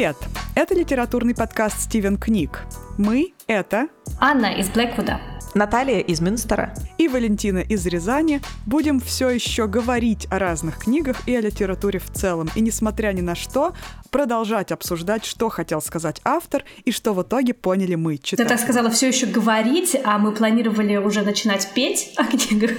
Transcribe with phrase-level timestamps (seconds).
[0.00, 0.16] Привет!
[0.54, 2.62] Это литературный подкаст «Стивен Книг».
[2.96, 3.88] Мы— это...
[4.18, 5.20] Анна из Блэквуда.
[5.54, 11.36] Наталья из Мюнстера и Валентина из Рязани будем все еще говорить о разных книгах и
[11.36, 12.48] о литературе в целом.
[12.54, 13.74] И несмотря ни на что,
[14.10, 18.44] продолжать обсуждать, что хотел сказать автор и что в итоге поняли мы, читатели.
[18.44, 22.70] Ты так сказала, все еще говорить, а мы планировали уже начинать петь о книгах.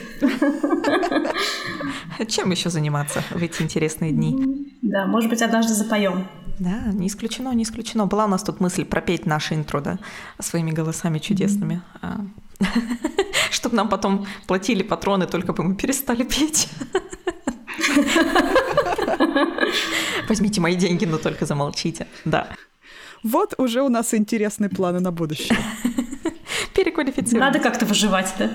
[2.27, 4.71] Чем еще заниматься в эти интересные дни?
[4.81, 6.27] Да, может быть, однажды запоем.
[6.61, 8.05] Да, не исключено, не исключено.
[8.05, 9.97] Была у нас тут мысль пропеть наше интро, да,
[10.39, 11.81] своими голосами чудесными.
[12.03, 13.33] Mm-hmm.
[13.51, 16.69] Чтобы нам потом платили патроны, только бы мы перестали петь.
[20.29, 22.05] Возьмите мои деньги, но только замолчите.
[22.25, 22.49] Да.
[23.23, 25.57] Вот уже у нас интересные планы на будущее.
[26.75, 27.39] Переквалифицировать.
[27.39, 28.51] Надо как-то выживать, да?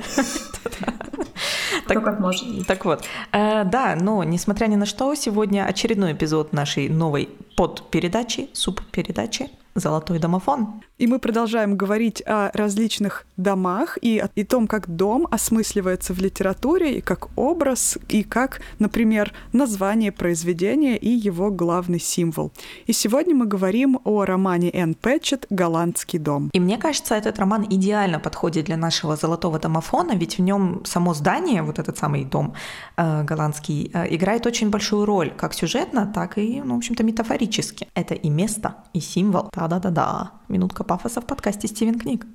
[1.87, 2.67] Так, как может.
[2.67, 8.51] Так вот, э, да, но несмотря ни на что, сегодня очередной эпизод нашей новой подпередачи,
[8.53, 10.83] субпередачи «Золотой домофон».
[10.99, 16.19] И мы продолжаем говорить о различных домах и о и том, как дом осмысливается в
[16.19, 22.53] литературе, и как образ, и как, например, название произведения и его главный символ.
[22.87, 26.51] И сегодня мы говорим о романе Энн Пэтчет «Голландский дом».
[26.53, 31.15] И мне кажется, этот роман идеально подходит для нашего «Золотого домофона», ведь в нем само
[31.15, 32.55] здание, вот этот самый дом
[32.97, 37.89] э, голландский, э, играет очень большую роль, как сюжетно, так и, ну, в общем-то, метафорически.
[37.95, 39.51] Это и место, и символ.
[39.69, 40.33] Да-да-да-да.
[40.49, 42.27] Минутка пафоса в подкасте Стивен Книг.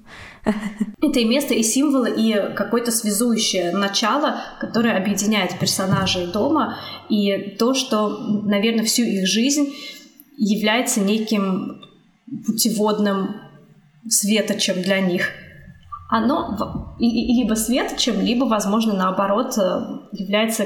[1.01, 6.77] Это и место, и символ, и какое-то связующее начало, которое объединяет персонажей дома,
[7.09, 8.09] и то, что,
[8.43, 9.73] наверное, всю их жизнь
[10.37, 11.81] является неким
[12.45, 13.35] путеводным
[14.09, 15.29] светочем для них.
[16.09, 20.65] Оно либо светочем, либо, возможно, наоборот, э, является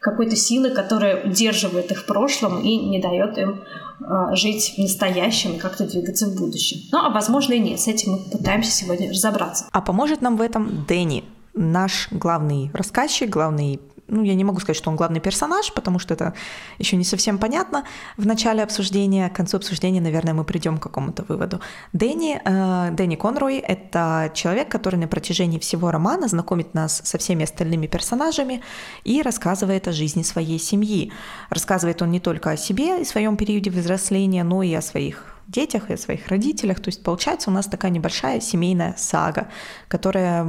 [0.00, 3.62] какой-то силой, которая удерживает их в прошлом и не дает им
[4.00, 6.80] э, жить в настоящем как-то двигаться в будущем.
[6.90, 7.78] Ну, а возможно и нет.
[7.78, 9.66] С этим мы пытаемся сегодня разобраться.
[9.70, 13.78] А поможет нам в этом Дэнни, наш главный рассказчик, главный
[14.10, 16.34] ну, я не могу сказать, что он главный персонаж, потому что это
[16.78, 17.84] еще не совсем понятно
[18.16, 19.28] в начале обсуждения.
[19.28, 21.60] К концу обсуждения, наверное, мы придем к какому-то выводу.
[21.92, 27.44] Дэнни, э, Дэнни Конрой— это человек, который на протяжении всего романа знакомит нас со всеми
[27.44, 28.62] остальными персонажами
[29.04, 31.12] и рассказывает о жизни своей семьи.
[31.50, 35.90] Рассказывает он не только о себе и своем периоде взросления, но и о своих детях
[35.90, 36.80] и о своих родителях.
[36.80, 39.48] То есть получается у нас такая небольшая семейная сага,
[39.88, 40.44] которая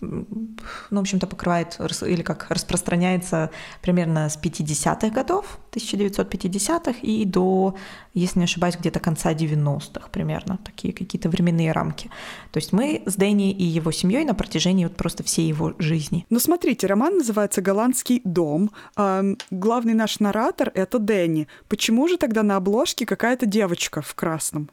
[0.00, 0.56] ну,
[0.90, 3.50] в общем-то, покрывает или как распространяется
[3.82, 7.76] примерно с 50-х годов, 1950-х, и до,
[8.14, 12.10] если не ошибаюсь, где-то конца 90-х примерно, такие какие-то временные рамки.
[12.50, 16.26] То есть мы с Дэнни и его семьей на протяжении вот просто всей его жизни.
[16.30, 18.70] Ну, смотрите, роман называется «Голландский дом».
[18.96, 21.48] А главный наш наратор— это Дэнни.
[21.68, 24.70] Почему же тогда на обложке какая-то девочка в красном?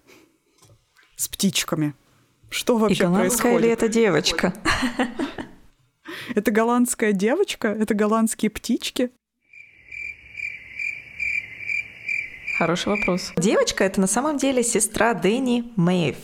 [1.15, 1.93] С птичками.
[2.49, 3.61] Что вообще И голландская происходит?
[3.61, 4.53] ли это девочка?
[6.35, 7.67] Это голландская девочка?
[7.67, 9.11] Это голландские птички?
[12.57, 13.33] Хороший вопрос.
[13.37, 16.17] Девочка— это на самом деле сестра Дэнни Мэйв.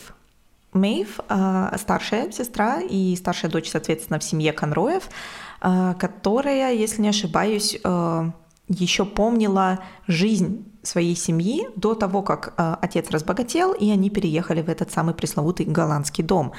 [0.72, 5.08] Мэйв э, старшая сестра и старшая дочь, соответственно, в семье Конроев,
[5.62, 8.30] э, которая, если не ошибаюсь, э,
[8.68, 14.68] еще помнила жизнь своей семьи до того, как э, отец разбогател, и они переехали в
[14.68, 16.52] этот самый пресловутый голландский дом.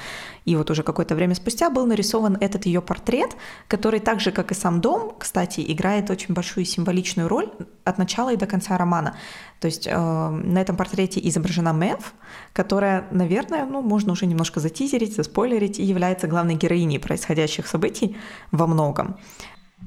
[0.44, 3.36] И вот уже какое-то время спустя был нарисован этот ее портрет,
[3.68, 7.50] который так же, как и сам дом, кстати, играет очень большую символичную роль
[7.84, 9.16] от начала и до конца романа.
[9.60, 12.14] То есть э, на этом портрете изображена Мэв,
[12.52, 18.16] которая, наверное, ну, можно уже немножко затизерить, заспойлерить, и является главной героиней происходящих событий
[18.50, 19.16] во многом.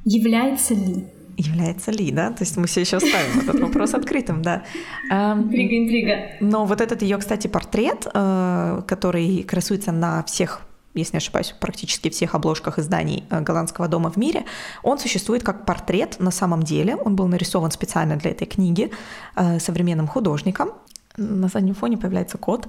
[0.06, 1.08] Является ли?
[1.40, 2.32] Является ли, да?
[2.32, 4.64] То есть мы все еще оставим этот вопрос открытым, да.
[5.10, 6.16] Интрига, интрига.
[6.40, 10.62] Но вот этот ее, кстати, портрет, э, который красуется на всех
[10.96, 14.44] если не ошибаюсь, практически всех обложках изданий э, голландского дома в мире,
[14.84, 16.96] он существует как портрет на самом деле.
[16.96, 18.92] Он был нарисован специально для этой книги
[19.36, 20.72] э, современным художником.
[21.16, 22.68] На заднем фоне появляется кот.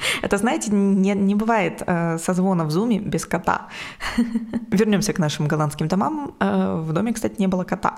[0.22, 3.68] Это, знаете, не, не бывает э, созвона в зуме без кота.
[4.70, 6.34] Вернемся к нашим голландским домам.
[6.40, 7.96] Э, в доме, кстати, не было кота.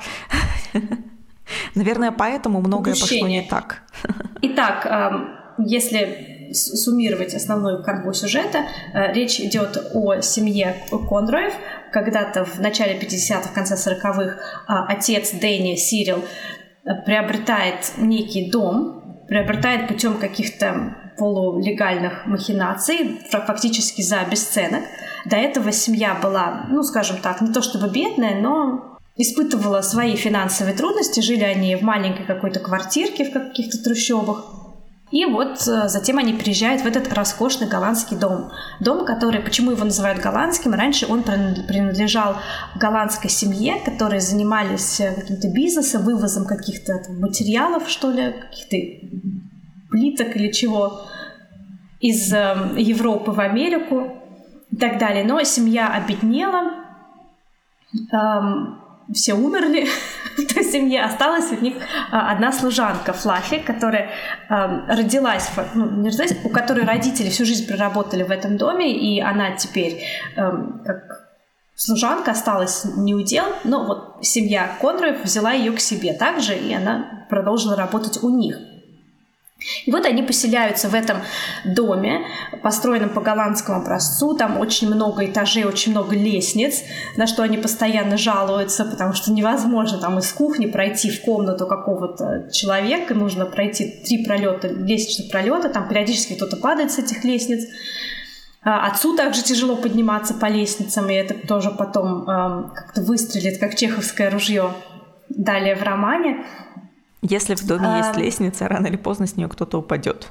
[1.74, 3.82] Наверное, поэтому многое пошло не так.
[4.42, 5.10] Итак, э,
[5.58, 10.76] если суммировать основную канву сюжета, э, речь идет о семье
[11.08, 11.54] Конроев.
[11.92, 14.36] Когда-то в начале 50-х, в конце 40-х э,
[14.88, 24.84] отец Дэнни Сирил э, приобретает некий дом, приобретает путем каких-то полулегальных махинаций, фактически за бесценок.
[25.24, 30.76] До этого семья была, ну, скажем так, не то чтобы бедная, но испытывала свои финансовые
[30.76, 31.20] трудности.
[31.20, 34.62] Жили они в маленькой какой-то квартирке в каких-то трущобах.
[35.12, 38.50] И вот э, затем они приезжают в этот роскошный голландский дом.
[38.80, 42.36] Дом, который, почему его называют голландским, раньше он принадлежал
[42.76, 48.76] голландской семье, которые занимались э, каким-то бизнесом, вывозом каких-то материалов, что ли, каких-то
[49.92, 51.02] плиток или чего
[52.00, 54.16] из э, Европы в Америку
[54.70, 55.24] и так далее.
[55.24, 56.72] Но семья обеднела,
[58.12, 58.80] эм,
[59.12, 59.86] все умерли
[60.36, 61.76] в той семье, осталась у них
[62.10, 64.10] а, одна служанка, Флаффи, которая
[64.48, 69.20] э, родилась, ну, не родилась, у которой родители всю жизнь проработали в этом доме, и
[69.20, 70.02] она теперь
[70.36, 70.50] э,
[70.84, 71.28] как
[71.76, 77.26] служанка осталась не удел, но вот семья Конроев взяла ее к себе также, и она
[77.28, 78.58] продолжила работать у них.
[79.86, 81.18] И вот они поселяются в этом
[81.64, 82.20] доме,
[82.62, 84.34] построенном по голландскому образцу.
[84.34, 86.82] Там очень много этажей, очень много лестниц,
[87.16, 92.50] на что они постоянно жалуются, потому что невозможно там из кухни пройти в комнату какого-то
[92.52, 93.14] человека.
[93.14, 95.68] Нужно пройти три пролета, лестничных пролета.
[95.68, 97.66] Там периодически кто-то падает с этих лестниц.
[98.64, 103.74] А, отцу также тяжело подниматься по лестницам, и это тоже потом э, как-то выстрелит, как
[103.74, 104.72] чеховское ружье
[105.28, 106.44] далее в романе.
[107.22, 107.98] Если в доме а...
[107.98, 110.28] есть лестница, рано или поздно с нее кто-то упадет.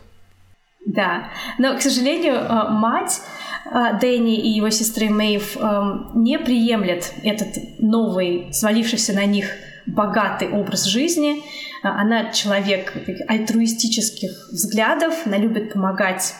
[0.85, 3.21] Да, но, к сожалению, э, мать
[3.65, 9.45] э, Дэнни и его сестры Мэйв эм, не приемлет этот новый, свалившийся на них
[9.85, 11.37] богатый образ жизни.
[11.83, 12.93] Э, она человек
[13.27, 16.35] альтруистических взглядов, она любит помогать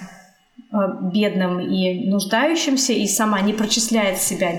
[1.14, 4.52] бедным и нуждающимся, и сама не прочисляет себя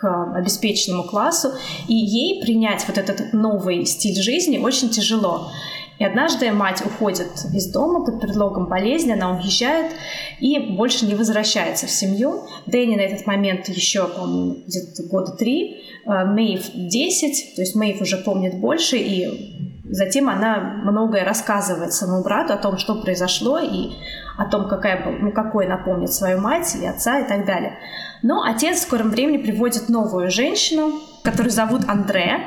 [0.00, 1.52] к обеспеченному классу,
[1.88, 5.50] и ей принять вот этот новый стиль жизни очень тяжело.
[5.98, 9.92] И однажды мать уходит из дома под предлогом болезни, она уезжает
[10.38, 12.44] и больше не возвращается в семью.
[12.66, 18.00] Дэнни на этот момент еще, по-моему, где-то года три, э, Мэйв 10, то есть Мэйв
[18.00, 23.90] уже помнит больше, и затем она многое рассказывает своему брату о том, что произошло, и
[24.38, 27.76] о том, какая, ну, какой напомнит свою мать и отца и так далее.
[28.22, 30.92] Но отец в скором времени приводит новую женщину,
[31.24, 32.38] которую зовут Андре.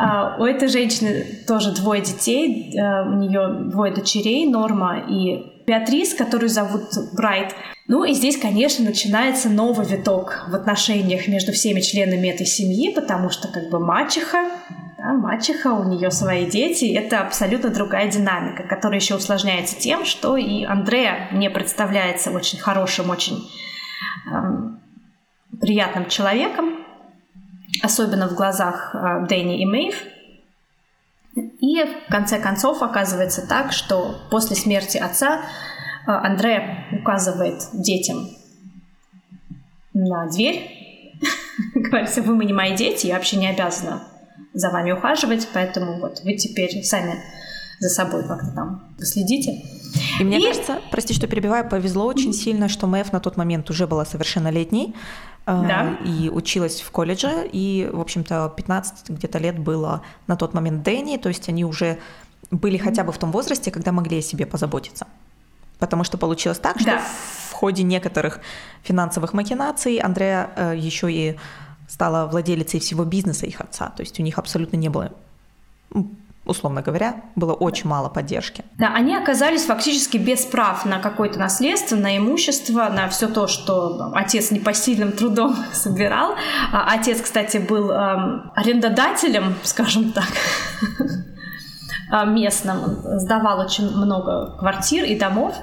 [0.00, 6.14] Uh, у этой женщины тоже двое детей, uh, у нее двое дочерей, Норма и Беатрис,
[6.14, 7.54] которую зовут Брайт.
[7.90, 13.30] Ну и здесь, конечно, начинается новый виток в отношениях между всеми членами этой семьи, потому
[13.30, 14.48] что как бы мачеха,
[14.96, 20.36] да, мачеха, у нее свои дети, это абсолютно другая динамика, которая еще усложняется тем, что
[20.36, 23.50] и Андрея мне представляется очень хорошим, очень
[24.32, 24.80] эм,
[25.60, 26.86] приятным человеком,
[27.82, 30.00] особенно в глазах э, Дэнни и Мэйв.
[31.34, 35.40] И в конце концов оказывается так, что после смерти отца
[36.06, 38.28] Андре указывает детям
[39.92, 41.18] на дверь,
[41.74, 44.02] говорит, вы мы не мои дети, я вообще не обязана
[44.54, 47.14] за вами ухаживать, поэтому вот вы теперь сами
[47.78, 49.62] за собой как-то там следите.
[50.20, 50.44] И мне и...
[50.44, 54.94] кажется, прости, что перебиваю, повезло очень сильно, что Мэв на тот момент уже была совершеннолетней,
[55.46, 55.98] Э, да.
[56.04, 61.16] и училась в колледже, и, в общем-то, 15 где-то лет было на тот момент Дэнни,
[61.16, 61.98] то есть они уже
[62.50, 65.06] были хотя бы в том возрасте, когда могли о себе позаботиться.
[65.80, 67.02] Потому что получилось так, что да.
[67.50, 68.40] в ходе некоторых
[68.82, 71.36] финансовых махинаций Андрея э, еще и
[71.88, 73.88] стала владелицей всего бизнеса их отца.
[73.88, 75.10] То есть у них абсолютно не было
[76.50, 78.64] условно говоря, было очень мало поддержки.
[78.78, 84.10] Да, они оказались фактически без прав на какое-то наследство, на имущество, на все то, что
[84.14, 86.34] отец непосильным трудом собирал.
[86.72, 90.28] А отец, кстати, был эм, арендодателем, скажем так,
[92.10, 92.78] а, местным,
[93.18, 95.54] сдавал очень много квартир и домов,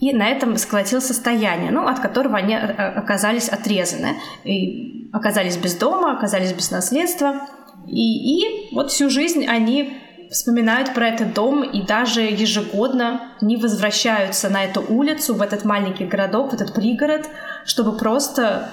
[0.00, 5.74] и на этом сколотил состояние, ну, от которого они э, оказались отрезаны, и оказались без
[5.74, 7.40] дома, оказались без наследства.
[7.86, 9.96] И, и вот всю жизнь они
[10.30, 16.04] вспоминают про этот дом и даже ежегодно не возвращаются на эту улицу, в этот маленький
[16.04, 17.28] городок, в этот пригород,
[17.64, 18.70] чтобы просто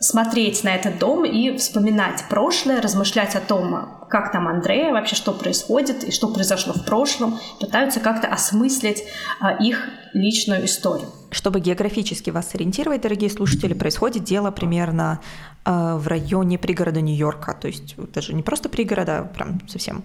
[0.00, 5.32] смотреть на этот дом и вспоминать прошлое, размышлять о том, как там Андрея, вообще что
[5.32, 9.02] происходит и что произошло в прошлом, пытаются как-то осмыслить
[9.40, 11.08] а, их личную историю.
[11.30, 15.20] Чтобы географически вас сориентировать, дорогие слушатели, происходит дело примерно
[15.64, 17.56] э, в районе пригорода Нью-Йорка.
[17.60, 20.04] То есть даже не просто пригорода, а прям совсем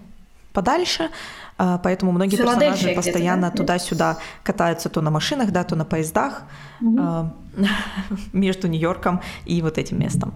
[0.53, 1.09] подальше,
[1.57, 3.57] э, поэтому многие персонажи постоянно да?
[3.57, 6.43] туда-сюда катаются то на машинах, да, то на поездах
[6.81, 7.31] угу.
[8.33, 10.33] между Нью-Йорком и вот этим местом.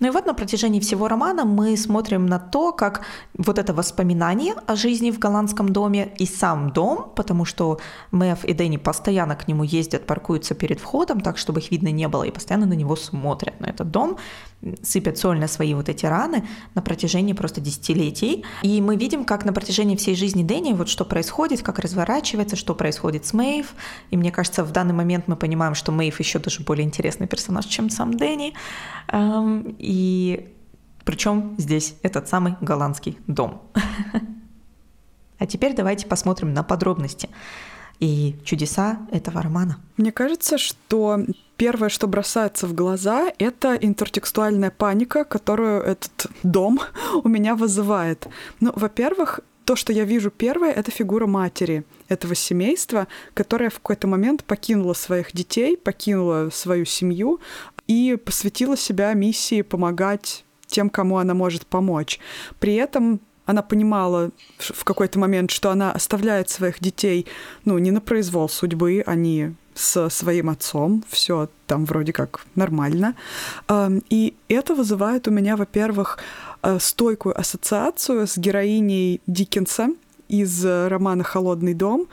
[0.00, 3.02] Ну и вот на протяжении всего романа мы смотрим на то, как
[3.36, 7.78] вот это воспоминание о жизни в голландском доме и сам дом, потому что
[8.10, 12.08] Мэв и Дэнни постоянно к нему ездят, паркуются перед входом, так, чтобы их видно не
[12.08, 14.16] было, и постоянно на него смотрят, на этот дом,
[14.82, 18.44] сыпят соль на свои вот эти раны на протяжении просто десятилетий.
[18.62, 22.74] И мы видим, как на протяжении всей жизни Дэнни вот что происходит, как разворачивается, что
[22.74, 23.74] происходит с Мэйв.
[24.10, 27.64] И мне кажется, в данный момент мы понимаем, что Мэйв еще даже более интересный персонаж,
[27.66, 28.54] чем сам Дэнни.
[29.08, 30.52] Эм, и
[31.04, 33.62] причем здесь этот самый голландский дом.
[35.40, 37.30] А теперь давайте посмотрим на подробности
[38.00, 39.78] и чудеса этого романа.
[39.96, 41.20] Мне кажется, что
[41.56, 46.80] первое, что бросается в глаза, это интертекстуальная паника, которую этот дом
[47.22, 48.26] у меня вызывает.
[48.60, 54.08] Ну, во-первых, то, что я вижу первое, это фигура матери этого семейства, которая в какой-то
[54.08, 57.40] момент покинула своих детей, покинула свою семью
[57.86, 62.18] и посвятила себя миссии помогать тем, кому она может помочь.
[62.58, 67.26] При этом она понимала в какой-то момент, что она оставляет своих детей,
[67.64, 73.14] ну, не на произвол судьбы, они со своим отцом, все там вроде как нормально.
[74.10, 76.18] И это вызывает у меня, во-первых,
[76.62, 79.88] Э, стойкую ассоциацию с героиней Диккенса
[80.28, 82.06] из романа «Холодный дом».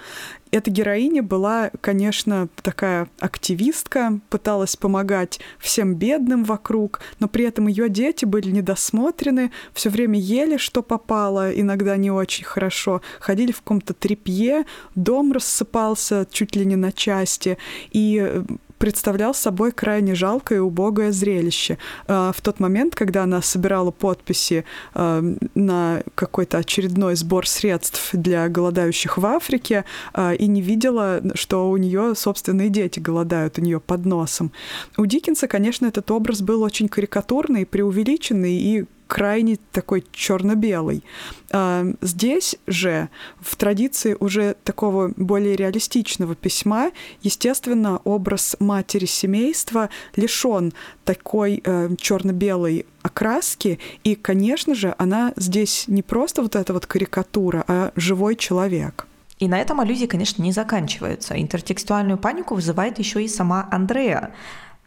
[0.51, 7.89] Эта героиня была, конечно, такая активистка, пыталась помогать всем бедным вокруг, но при этом ее
[7.89, 13.93] дети были недосмотрены, все время ели, что попало, иногда не очень хорошо, ходили в каком-то
[13.93, 17.57] трепье, дом рассыпался чуть ли не на части,
[17.91, 18.43] и э,
[18.77, 21.77] представлял собой крайне жалкое и убогое зрелище.
[22.07, 25.23] А, в тот момент, когда она собирала подписи а,
[25.55, 31.77] на какой-то очередной сбор средств для голодающих в Африке а, и не видела, что у
[31.77, 34.51] нее собственные дети голодают у нее под носом.
[34.97, 41.03] У Диккенса, конечно, этот образ был очень карикатурный, преувеличенный и крайне такой черно-белый.
[41.51, 43.09] А, здесь же,
[43.39, 50.73] в традиции уже такого более реалистичного письма, естественно, образ матери семейства лишен
[51.05, 57.63] такой э, черно-белой окраски, и, конечно же, она здесь не просто вот эта вот карикатура,
[57.67, 59.07] а живой человек.
[59.39, 61.39] И на этом аллюзии, конечно, не заканчиваются.
[61.39, 64.33] Интертекстуальную панику вызывает еще и сама Андрея,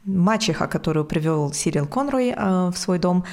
[0.04, 3.24] мачеха, которую привел Сирил Конрой э, в свой дом,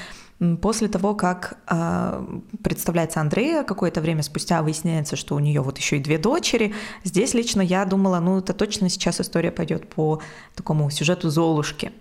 [0.62, 5.98] После того, как э, представляется Андрея, какое-то время спустя выясняется, что у нее вот еще
[5.98, 6.76] и две дочери.
[7.04, 10.22] Здесь лично я думала, ну это точно сейчас история пойдет по
[10.54, 11.92] такому сюжету Золушки.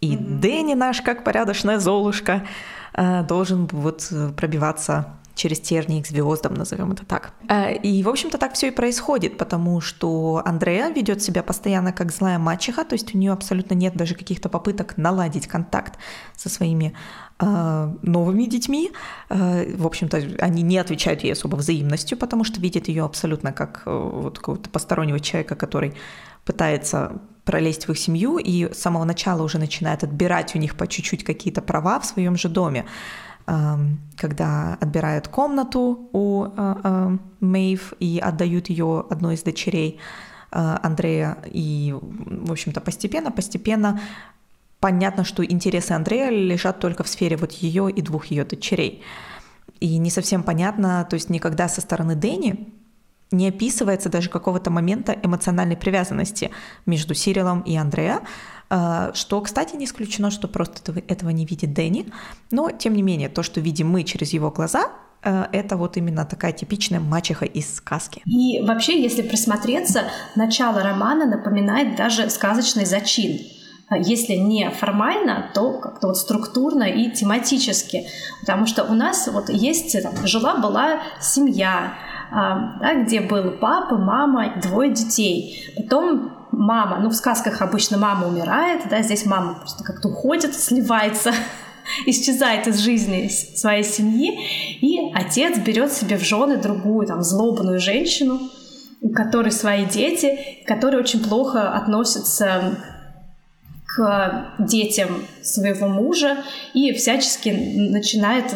[0.00, 0.38] И mm-hmm.
[0.38, 2.46] Дэнни наш, как порядочная Золушка,
[2.94, 7.32] э, должен вот пробиваться через тернии к звездам, назовем это так.
[7.48, 12.12] Э, и, в общем-то, так все и происходит, потому что Андрея ведет себя постоянно как
[12.12, 15.98] злая мачеха, то есть у нее абсолютно нет даже каких-то попыток наладить контакт
[16.36, 16.94] со своими
[17.40, 18.92] новыми детьми.
[19.28, 23.82] Э, в общем-то, они не отвечают ей особо взаимностью, потому что видят ее абсолютно как
[23.86, 25.94] вот какого-то постороннего человека, который
[26.44, 30.86] пытается пролезть в их семью и с самого начала уже начинает отбирать у них по
[30.86, 32.84] чуть-чуть какие-то права в своем же доме
[34.16, 39.98] когда отбирают комнату у а, а, Мэйв и отдают ее одной из дочерей
[40.52, 41.38] а, Андрея.
[41.46, 44.00] И, в общем-то, постепенно, постепенно
[44.80, 49.02] понятно, что интересы Андрея лежат только в сфере вот ее и двух ее дочерей.
[49.78, 52.72] И не совсем понятно, то есть никогда со стороны Дэнни
[53.30, 56.50] не описывается даже какого-то момента эмоциональной привязанности
[56.84, 58.22] между Сирилом и Андреа,
[58.68, 62.06] а, что, кстати, не исключено, что просто этого не видит Дэнни,
[62.50, 64.90] но, тем не менее, то, что видим мы через его глаза,
[65.22, 68.22] э, это вот именно такая типичная мачеха из сказки.
[68.26, 70.02] И вообще, если присмотреться,
[70.34, 73.59] начало романа напоминает даже сказочный зачин а
[73.96, 78.06] если не формально, то как-то вот структурно и тематически.
[78.40, 81.94] Потому что у нас вот есть, жила-была семья,
[82.32, 85.72] а, да, где был папа, мама, двое детей.
[85.76, 91.32] Потом мама, ну в сказках обычно мама умирает, да, здесь мама просто как-то уходит, сливается,
[92.06, 94.38] исчезает из жизни своей семьи,
[94.80, 98.40] и отец берет себе в жены другую, там, злобную женщину,
[99.00, 102.76] у которой свои дети, которые очень плохо относятся
[103.96, 106.38] к детям своего мужа
[106.74, 108.54] и всячески начинает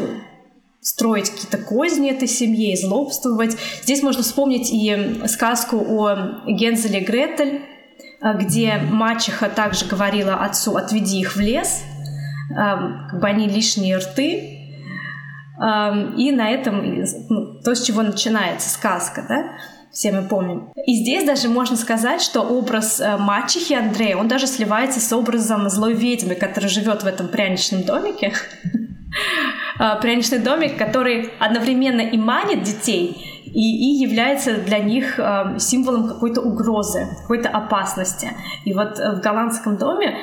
[0.81, 3.57] строить какие-то козни этой семье, злобствовать.
[3.83, 7.62] Здесь можно вспомнить и сказку о Гензеле и Гретель,
[8.21, 11.83] а, где мачеха также говорила отцу «отведи их в лес»,
[12.50, 14.61] как бы они лишние рты,
[15.57, 19.45] и на этом ну, то, с чего начинается сказка, да?
[19.95, 20.73] Все мы помним.
[20.87, 25.71] И здесь даже можно сказать, что образ э, мачехи Андрея, он даже сливается с образом
[25.71, 28.33] злой ведьмы, которая живет в этом пряничном домике.
[29.79, 36.09] Э, пряничный домик, который одновременно и манит детей, и, и является для них э, символом
[36.09, 38.31] какой-то угрозы, какой-то опасности.
[38.65, 40.17] И вот в голландском доме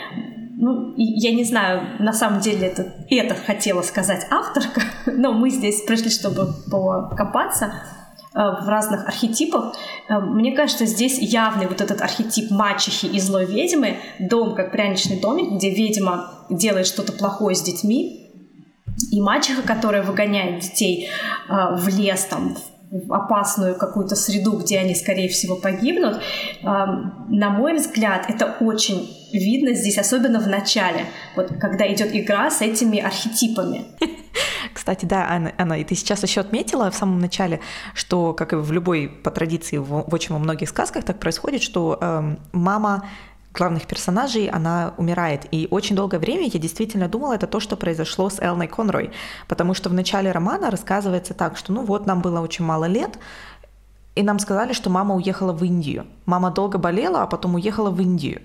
[0.58, 5.82] ну, я не знаю, на самом деле это, это хотела сказать авторка, но мы здесь
[5.82, 7.74] пришли, чтобы покопаться.
[8.34, 9.76] Э, в разных архетипах.
[10.08, 15.20] Э, мне кажется, здесь явный вот этот архетип мачехи и злой ведьмы, дом как пряничный
[15.20, 18.30] домик, где ведьма делает что-то плохое с детьми,
[19.12, 21.10] и мачеха, которая выгоняет детей
[21.50, 26.22] э, в лес, там, в опасную какую-то среду, где они, скорее всего, погибнут,
[26.62, 31.06] на мой взгляд, это очень видно здесь, особенно в начале,
[31.36, 33.86] вот когда идет игра с этими архетипами.
[34.74, 37.60] Кстати, да, Анна, Анна, и ты сейчас еще отметила в самом начале,
[37.94, 41.98] что, как и в любой по традиции в, в очень многих сказках так происходит, что
[42.00, 43.06] э, мама
[43.54, 45.46] главных персонажей, она умирает.
[45.52, 49.12] И очень долгое время я действительно думала, это то, что произошло с Элной Конрой.
[49.48, 53.20] Потому что в начале романа рассказывается так, что ну вот нам было очень мало лет,
[54.16, 56.06] и нам сказали, что мама уехала в Индию.
[56.26, 58.42] Мама долго болела, а потом уехала в Индию.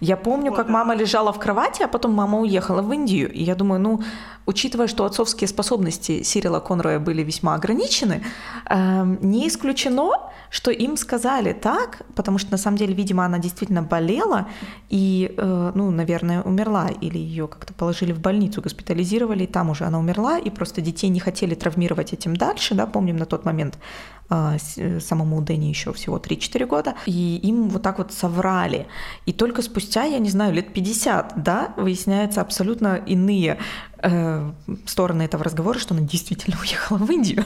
[0.00, 3.30] Я помню, как мама лежала в кровати, а потом мама уехала в Индию.
[3.30, 4.00] И я думаю, ну,
[4.46, 8.22] учитывая, что отцовские способности Сирила Конроя были весьма ограничены,
[8.70, 10.10] э, не исключено,
[10.50, 14.46] что им сказали так, потому что на самом деле, видимо, она действительно болела
[14.90, 19.84] и, э, ну, наверное, умерла, или ее как-то положили в больницу, госпитализировали, и там уже
[19.84, 23.78] она умерла, и просто детей не хотели травмировать этим дальше, да, помним на тот момент
[25.00, 28.86] самому Дэнни еще всего 3-4 года, и им вот так вот соврали.
[29.26, 33.58] И только спустя, я не знаю, лет 50, да, выясняются абсолютно иные
[33.98, 34.50] э,
[34.86, 37.44] стороны этого разговора, что она действительно уехала в Индию.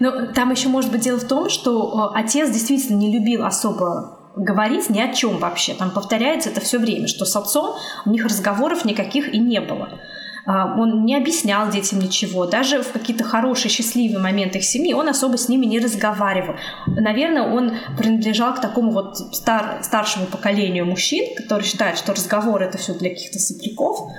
[0.00, 4.18] Ну, там еще может быть дело в том, что э, отец действительно не любил особо
[4.36, 5.74] говорить ни о чем вообще.
[5.74, 10.00] Там повторяется это все время, что с отцом у них разговоров никаких и не было.
[10.46, 12.46] А, он не объяснял детям ничего.
[12.46, 16.56] Даже в какие-то хорошие, счастливые моменты их семьи он особо с ними не разговаривал.
[16.86, 22.76] Наверное, он принадлежал к такому вот стар, старшему поколению мужчин, которые считают, что разговор— это
[22.76, 24.10] все для каких-то сопляков,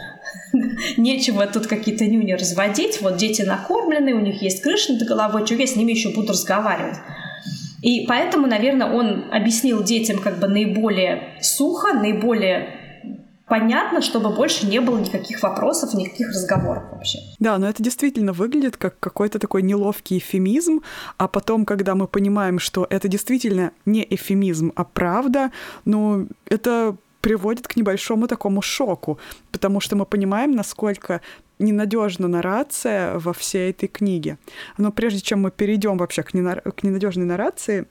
[0.97, 5.55] нечего тут какие-то нюни разводить, вот дети накормлены, у них есть крыша над головой, что
[5.55, 6.97] я с ними еще буду разговаривать.
[7.83, 12.84] И поэтому, наверное, он объяснил детям как бы наиболее сухо, наиболее
[13.47, 17.19] понятно, чтобы больше не было никаких вопросов, никаких разговоров вообще.
[17.39, 20.81] Да, но это действительно выглядит как какой-то такой неловкий эфемизм,
[21.17, 25.51] а потом, когда мы понимаем, что это действительно не эфемизм, а правда,
[25.85, 29.17] ну, это приводит к небольшому такому шоку,
[29.51, 31.21] потому что мы понимаем, насколько
[31.59, 34.37] ненадежна нарация во всей этой книге.
[34.77, 36.61] Но прежде чем мы перейдем вообще к, ненар...
[36.61, 37.85] к ненадежной нарации,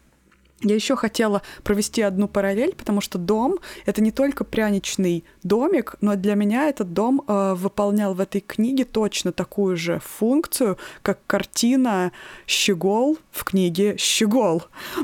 [0.65, 6.17] я еще хотела провести одну параллель, потому что дом— это не только пряничный домик, но
[6.17, 12.13] для меня этот дом э, выполнял в этой книге точно такую же функцию, как картина
[12.47, 14.63] «Щегол» в книге «Щегол».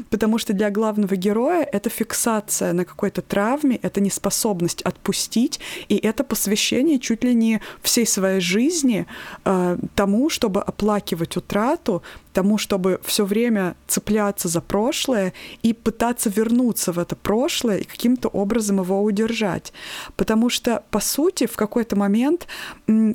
[0.09, 6.25] Потому что для главного героя это фиксация на какой-то травме, это неспособность отпустить, и это
[6.25, 9.07] посвящение чуть ли не всей своей жизни
[9.45, 16.93] э, тому, чтобы оплакивать утрату, тому, чтобы все время цепляться за прошлое и пытаться вернуться
[16.93, 19.73] в это прошлое и каким-то образом его удержать.
[20.17, 22.47] Потому что, по сути, в какой-то момент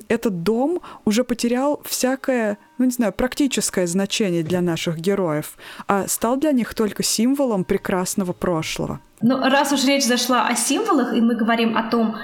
[0.07, 6.37] этот дом уже потерял всякое ну не знаю, практическое значение для наших героев, а стал
[6.37, 8.99] для них только символом прекрасного прошлого.
[9.21, 12.15] Ну, раз уж речь зашла о символах, и мы говорим о том,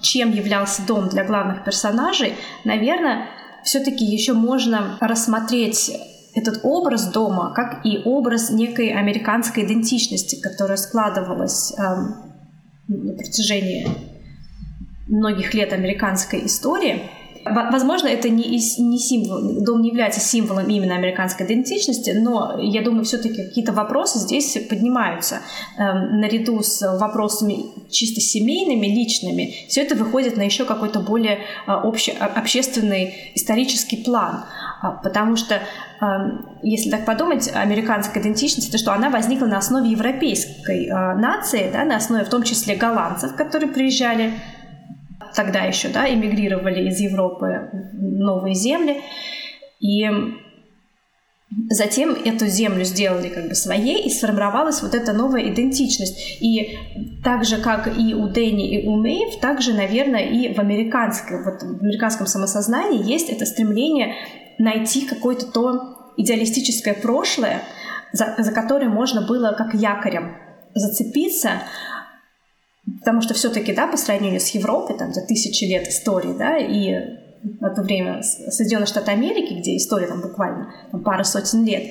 [0.00, 3.28] чем являлся дом для главных персонажей, наверное,
[3.64, 5.92] все-таки еще можно рассмотреть
[6.34, 11.82] этот образ дома как и образ некой американской идентичности, которая складывалась э,
[12.88, 13.86] на протяжении
[15.06, 17.02] многих лет американской истории.
[17.46, 23.04] Возможно, это не, не символ, дом не является символом именно американской идентичности, но я думаю,
[23.04, 25.40] все-таки какие-то вопросы здесь поднимаются.
[25.76, 31.70] Эм, наряду с вопросами чисто семейными, личными, все это выходит на еще какой-то более э,
[31.70, 34.44] обще, общественный исторический план.
[34.84, 35.62] А, потому что,
[36.02, 41.70] эм, если так подумать, американская идентичность, это что она возникла на основе европейской э, нации,
[41.72, 44.32] да, на основе в том числе голландцев, которые приезжали
[45.34, 49.00] тогда еще, да, эмигрировали из Европы в новые земли.
[49.80, 50.06] И
[51.70, 56.42] Затем эту землю сделали как бы своей, и сформировалась вот эта новая идентичность.
[56.42, 56.76] И
[57.22, 61.62] так же, как и у Дэнни и у Мэйв, также, наверное, и в, американском, вот
[61.62, 64.14] в американском самосознании есть это стремление
[64.58, 67.62] найти какое-то то идеалистическое прошлое,
[68.12, 70.36] за, за который можно было как якорем
[70.74, 71.62] зацепиться,
[72.98, 76.94] потому что все-таки, да, по сравнению с Европой, там, за тысячи лет истории, да, и
[77.60, 81.84] в то время Соединенные Штаты Америки, где история там буквально там, пара сотен лет,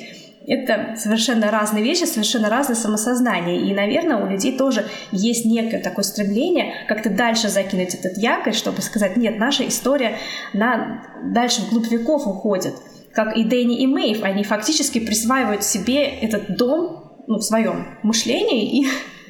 [0.45, 3.62] это совершенно разные вещи, совершенно разное самосознание.
[3.62, 8.82] И, наверное, у людей тоже есть некое такое стремление как-то дальше закинуть этот якорь, чтобы
[8.82, 10.17] сказать, нет, наша история
[10.53, 11.03] на...
[11.23, 12.73] дальше вглубь веков уходит.
[13.13, 18.82] Как и Дэнни и Мэйв, они фактически присваивают себе этот дом ну, в своем мышлении
[18.82, 18.88] и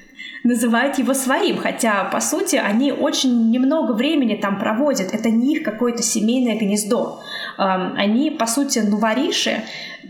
[0.44, 5.14] называют его своим, хотя, по сути, они очень немного времени там проводят.
[5.14, 7.22] Это не их какое-то семейное гнездо.
[7.58, 9.64] Они, по сути, нувориши.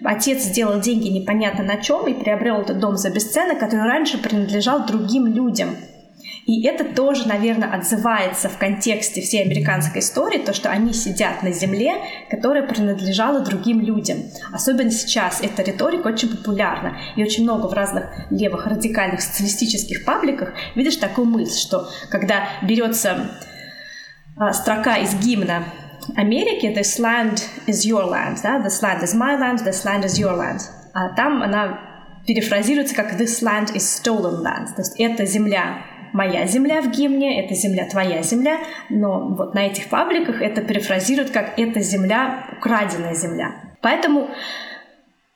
[0.04, 4.86] Отец сделал деньги непонятно на чем и приобрел этот дом за бесценок, который раньше принадлежал
[4.86, 5.70] другим людям.
[6.46, 11.52] И это тоже, наверное, отзывается в контексте всей американской истории, то, что они сидят на
[11.52, 11.96] земле,
[12.30, 14.24] которая принадлежала другим людям.
[14.52, 16.98] Особенно сейчас эта риторика очень популярна.
[17.16, 23.32] И очень много в разных левых радикальных социалистических пабликах видишь такую мысль, что когда берется
[24.38, 25.64] а, строка из гимна
[26.16, 30.20] Америки, this land is your land, да, this land is my land, this land is
[30.20, 30.60] your land.
[30.94, 31.80] А там она
[32.28, 35.78] перефразируется как this land is stolen land, то есть это земля
[36.14, 41.32] моя земля в гимне, это земля твоя земля, но вот на этих пабликах это перефразируют
[41.32, 43.56] как это земля, украденная земля.
[43.82, 44.30] Поэтому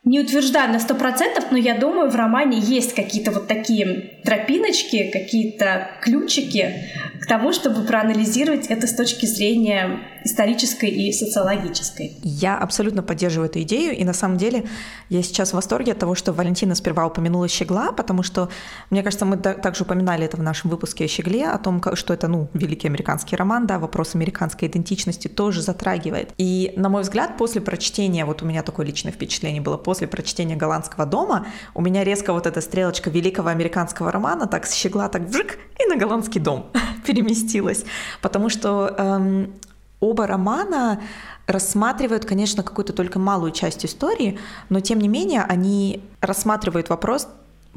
[0.08, 5.12] не утверждаю на сто процентов, но я думаю, в романе есть какие-то вот такие тропиночки,
[5.12, 6.86] какие-то ключики
[7.22, 12.17] к тому, чтобы проанализировать это с точки зрения исторической и социологической.
[12.24, 14.65] Я абсолютно поддерживаю эту идею, и на самом деле
[15.10, 18.50] я сейчас в восторге от того, что Валентина сперва упомянула «Щегла», потому что,
[18.89, 22.28] мне кажется, мы также упоминали это в нашем выпуске о «Щегле», о том, что это,
[22.28, 26.34] ну, великий американский роман, да, вопрос американской идентичности тоже затрагивает.
[26.38, 30.56] И, на мой взгляд, после прочтения, вот у меня такое личное впечатление было, после прочтения
[30.56, 35.58] «Голландского дома», у меня резко вот эта стрелочка великого американского романа так «Щегла» так вжик
[35.80, 36.68] и на «Голландский дом»
[37.06, 37.86] переместилась,
[38.22, 39.54] потому что эм,
[40.00, 41.02] Оба романа
[41.48, 44.38] рассматривают, конечно, какую-то только малую часть истории,
[44.70, 47.28] но тем не менее они рассматривают вопрос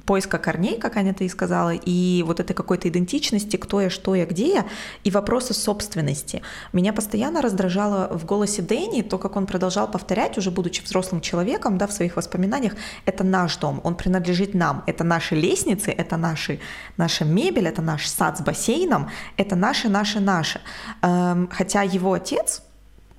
[0.04, 4.14] поиска корней, как Аня ты и сказала, и вот этой какой-то идентичности, кто я, что
[4.14, 4.66] я, где я,
[5.04, 6.42] и вопросы собственности.
[6.72, 11.78] Меня постоянно раздражало в голосе Дэнни то, как он продолжал повторять, уже будучи взрослым человеком,
[11.78, 16.60] да, в своих воспоминаниях, это наш дом, он принадлежит нам, это наши лестницы, это наши,
[16.96, 20.60] наша мебель, это наш сад с бассейном, это наше, наше, наше.
[21.02, 22.62] Эм, хотя его отец,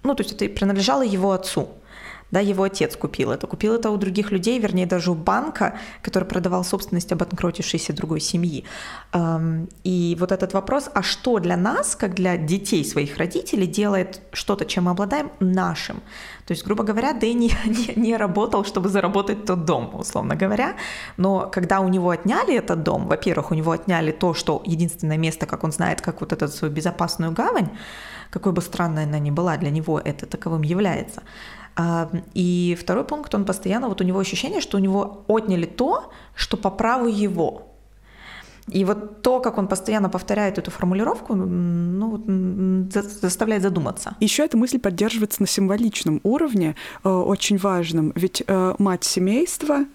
[0.03, 1.69] ну, то есть это принадлежало его отцу,
[2.31, 3.45] да, его отец купил это.
[3.45, 8.63] Купил это у других людей, вернее, даже у банка, который продавал собственность обанкротившейся другой семьи.
[9.83, 14.65] И вот этот вопрос, а что для нас, как для детей своих родителей, делает что-то,
[14.65, 15.97] чем мы обладаем, нашим?
[16.45, 20.75] То есть, грубо говоря, Дэнни не, не работал, чтобы заработать тот дом, условно говоря.
[21.17, 25.45] Но когда у него отняли этот дом, во-первых, у него отняли то, что единственное место,
[25.45, 27.69] как он знает, как вот эту свою безопасную гавань,
[28.29, 31.23] какой бы странной она ни была, для него это таковым является–
[32.33, 36.57] и второй пункт, он постоянно, вот у него ощущение, что у него отняли то, что
[36.57, 37.67] по праву его.
[38.67, 42.89] И вот то, как он постоянно повторяет эту формулировку, ну,
[43.21, 44.15] заставляет задуматься.
[44.19, 48.13] Еще эта мысль поддерживается на символичном уровне, э, очень важном.
[48.15, 49.85] Ведь э, мать семейства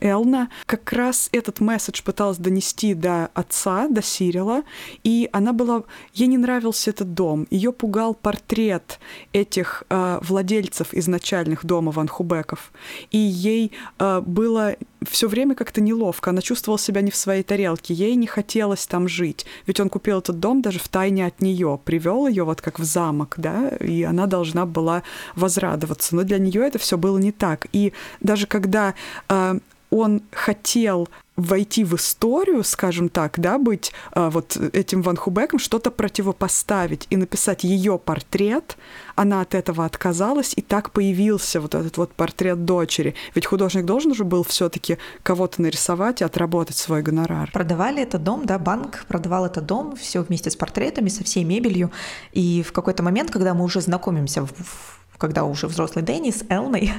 [0.00, 0.48] Элна.
[0.66, 4.62] Как раз этот месседж пыталась донести до отца, до Сирила,
[5.02, 5.84] и она была...
[6.14, 8.98] Ей не нравился этот дом, ее пугал портрет
[9.32, 12.72] этих э, владельцев изначальных дома Ван Хубеков,
[13.10, 17.94] и ей э, было все время как-то неловко, она чувствовала себя не в своей тарелке,
[17.94, 21.78] ей не хотелось там жить, ведь он купил этот дом даже в тайне от нее,
[21.84, 25.02] привел ее вот как в замок, да, и она должна была
[25.34, 28.94] возрадоваться, но для нее это все было не так, и даже когда
[29.28, 29.58] э,
[29.90, 35.90] он хотел войти в историю, скажем так, да, быть а, вот этим Ван Хубеком, что-то
[35.90, 38.76] противопоставить и написать ее портрет,
[39.14, 43.14] она от этого отказалась, и так появился вот этот вот портрет дочери.
[43.34, 47.50] Ведь художник должен же был все-таки кого-то нарисовать и отработать свой гонорар.
[47.52, 51.90] Продавали этот дом, да, банк продавал этот дом, все вместе с портретами, со всей мебелью,
[52.32, 56.92] и в какой-то момент, когда мы уже знакомимся в когда уже взрослый Дэнни с Элной,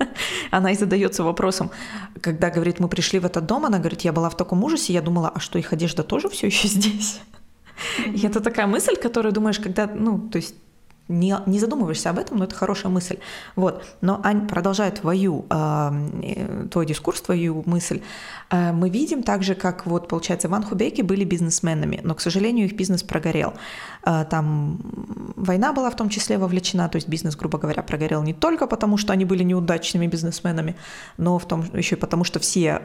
[0.50, 1.70] она и задается вопросом,
[2.20, 5.02] когда, говорит, мы пришли в этот дом, она говорит, я была в таком ужасе, я
[5.02, 7.20] думала, а что, их одежда тоже все еще здесь?
[8.06, 10.54] И это такая мысль, которую думаешь, когда, ну, то есть
[11.12, 13.18] не, не задумываешься об этом, но это хорошая мысль.
[13.56, 13.84] Вот.
[14.00, 18.00] Но, Ань, продолжая твою, э, твой дискурс, твою мысль,
[18.50, 22.76] э, мы видим также, как вот, получается, Ван Хубеки были бизнесменами, но, к сожалению, их
[22.76, 23.54] бизнес прогорел.
[24.04, 24.78] Э, там
[25.36, 28.96] война была в том числе вовлечена, то есть бизнес, грубо говоря, прогорел не только потому,
[28.96, 30.74] что они были неудачными бизнесменами,
[31.18, 32.82] но в том, еще и потому, что все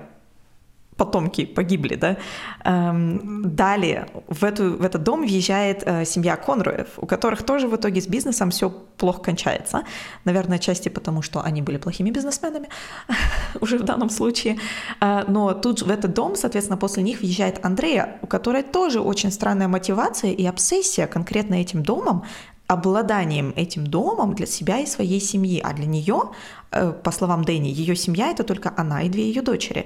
[0.97, 2.17] потомки погибли, да.
[2.65, 7.75] Эм, далее в, эту, в этот дом въезжает э, семья Конроев, у которых тоже в
[7.75, 9.83] итоге с бизнесом все плохо кончается.
[10.25, 12.69] Наверное, отчасти потому, что они были плохими бизнесменами
[13.61, 14.57] уже в данном случае.
[15.01, 19.31] Э, но тут в этот дом, соответственно, после них въезжает Андрея, у которой тоже очень
[19.31, 22.23] странная мотивация и обсессия конкретно этим домом,
[22.67, 25.61] обладанием этим домом для себя и своей семьи.
[25.63, 26.31] А для нее,
[26.71, 29.85] э, по словам Дэнни, ее семья это только она и две ее дочери.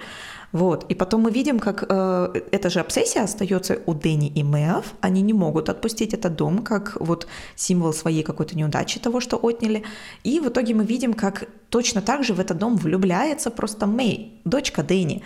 [0.52, 0.86] Вот.
[0.90, 4.94] И потом мы видим, как э, эта же обсессия остается у Дэнни и Мэв.
[5.02, 9.84] Они не могут отпустить этот дом как вот символ своей какой-то неудачи того, что отняли.
[10.24, 14.42] И в итоге мы видим, как точно так же в этот дом влюбляется просто Мэй,
[14.44, 15.24] дочка Дэнни,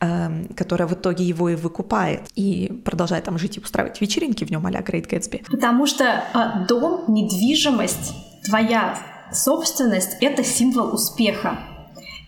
[0.00, 4.50] э, которая в итоге его и выкупает и продолжает там жить и устраивать вечеринки в
[4.50, 5.42] нем а-ля Грейт Гэтсби.
[5.50, 8.98] Потому что э, дом, недвижимость, твоя
[9.32, 11.58] собственность— это символ успеха.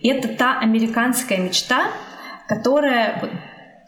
[0.02, 1.88] Это та американская мечта,
[2.48, 3.30] которая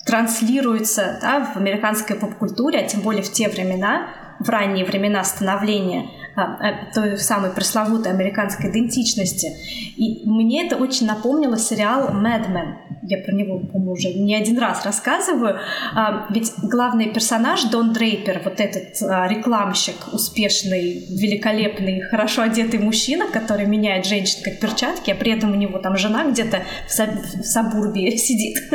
[0.04, 6.08] транслируется да, в американской поп-культуре, а тем более в те времена, в ранние времена становления
[6.36, 9.48] а, а, той самой пресловутой американской идентичности.
[9.96, 12.89] И мне это очень напомнило сериал «Mad Men».
[13.02, 15.58] Я про него, по-моему, уже не один раз рассказываю.
[15.94, 23.66] А, ведь главный персонаж Дон Дрейпер, вот этот рекламщик, успешный, великолепный, хорошо одетый мужчина, который
[23.66, 27.44] меняет женщин как перчатки, а при этом у него там жена где-то в, саб- в
[27.44, 28.58] Сабурбии сидит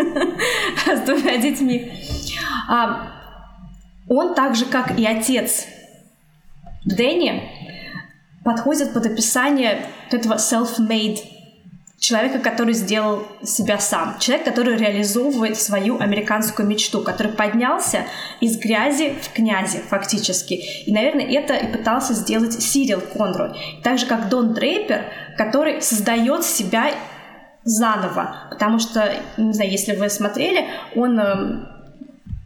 [0.88, 1.91] с двумя детьми.
[4.07, 5.65] Он так же, как и отец
[6.85, 7.43] Дэнни,
[8.43, 11.17] подходит под описание этого self-made
[11.99, 18.05] человека, который сделал себя сам, человек, который реализовывает свою американскую мечту, который поднялся
[18.41, 20.53] из грязи в князи фактически.
[20.86, 23.58] И, наверное, это и пытался сделать Сирил Конрой.
[23.84, 25.05] Так же, как Дон Дрейпер,
[25.38, 26.91] который создает себя
[27.63, 28.47] заново.
[28.51, 31.67] Потому что, не знаю, если вы смотрели, он эм,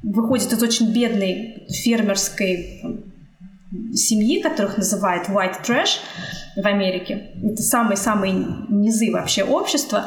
[0.01, 2.81] выходит из очень бедной фермерской
[3.93, 5.99] семьи, которых называют white trash
[6.61, 7.31] в Америке.
[7.43, 8.33] Это самые-самые
[8.69, 10.05] низы вообще общества.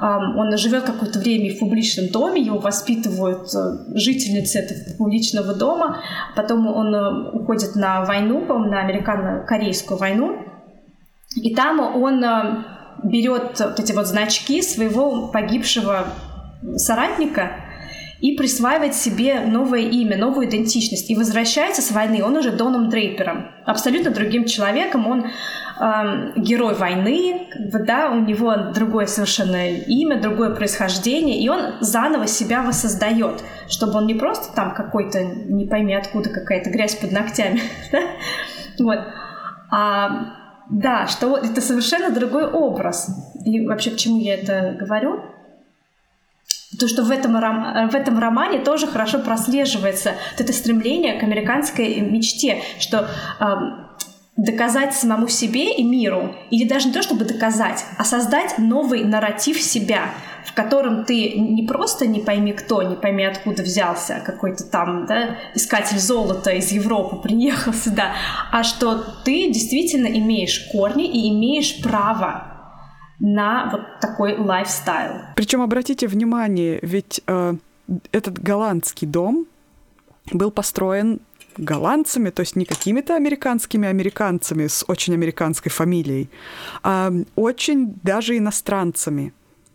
[0.00, 6.02] Он живет какое-то время в публичном доме, его воспитывают э, жительницы этого публичного дома.
[6.36, 10.36] Потом он э, уходит на войну, по-моему, на американо-корейскую войну.
[11.36, 12.64] И там он э,
[13.04, 16.06] берет вот эти вот значки своего погибшего
[16.76, 17.63] соратника
[18.24, 21.10] и присваивает себе новое имя, новую идентичность.
[21.10, 27.48] И возвращается с войны, он уже Доном Дрейпером, абсолютно другим человеком, он э, герой войны,
[27.86, 34.06] да, у него другое совершенно имя, другое происхождение, и он заново себя воссоздает, чтобы он
[34.06, 37.60] не просто там какой-то, не пойми откуда какая-то грязь под ногтями,
[38.78, 39.00] вот,
[39.70, 40.08] а
[40.70, 43.10] да, что это совершенно другой образ.
[43.44, 45.33] И вообще, к чему я это говорю?
[46.78, 52.00] То, что в этом, в этом романе тоже хорошо прослеживается вот это стремление к американской
[52.00, 53.08] мечте, что
[53.40, 53.44] э,
[54.36, 59.60] доказать самому себе и миру, или даже не то, чтобы доказать, а создать новый нарратив
[59.60, 60.10] себя,
[60.44, 65.38] в котором ты не просто не пойми кто, не пойми откуда взялся, какой-то там да,
[65.54, 68.12] искатель золота из Европы приехал сюда,
[68.50, 72.53] а что ты действительно имеешь корни и имеешь право
[73.20, 75.20] на вот такой лайфстайл.
[75.36, 77.54] Причем обратите внимание, ведь э,
[78.12, 79.46] этот голландский дом
[80.32, 81.20] был построен
[81.56, 86.28] голландцами, то есть не какими-то американскими американцами с очень американской фамилией,
[86.82, 89.32] а очень даже иностранцами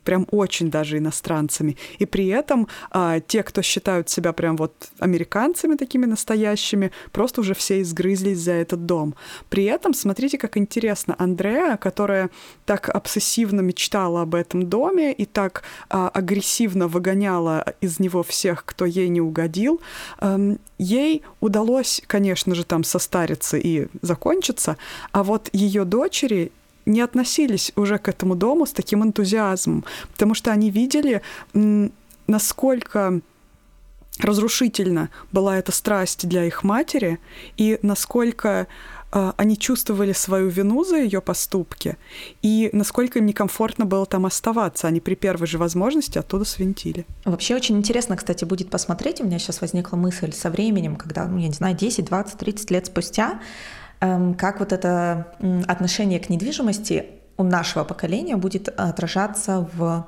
[0.09, 1.77] прям очень даже иностранцами.
[1.99, 7.53] И при этом а, те, кто считают себя прям вот американцами такими настоящими, просто уже
[7.53, 9.13] все изгрызлись за этот дом.
[9.49, 12.31] При этом, смотрите, как интересно, Андреа, которая
[12.65, 18.85] так обсессивно мечтала об этом доме и так а, агрессивно выгоняла из него всех, кто
[18.85, 19.79] ей не угодил,
[20.17, 20.39] а,
[20.79, 24.77] ей удалось, конечно же, там состариться и закончиться,
[25.11, 26.51] а вот ее дочери
[26.89, 31.21] не относились уже к этому дому с таким энтузиазмом, потому что они видели,
[32.27, 33.21] насколько
[34.19, 37.19] разрушительно была эта страсть для их матери
[37.57, 38.67] и насколько
[39.11, 41.97] э, они чувствовали свою вину за ее поступки
[42.41, 44.87] и насколько им некомфортно было там оставаться.
[44.87, 47.05] Они при первой же возможности оттуда свинтили.
[47.23, 49.21] Вообще очень интересно, кстати, будет посмотреть.
[49.21, 52.71] У меня сейчас возникла мысль со временем, когда, ну, я не знаю, 10, 20, 30
[52.71, 53.39] лет спустя
[53.99, 55.33] как вот это
[55.67, 57.05] отношение к недвижимости
[57.37, 60.07] у нашего поколения будет отражаться в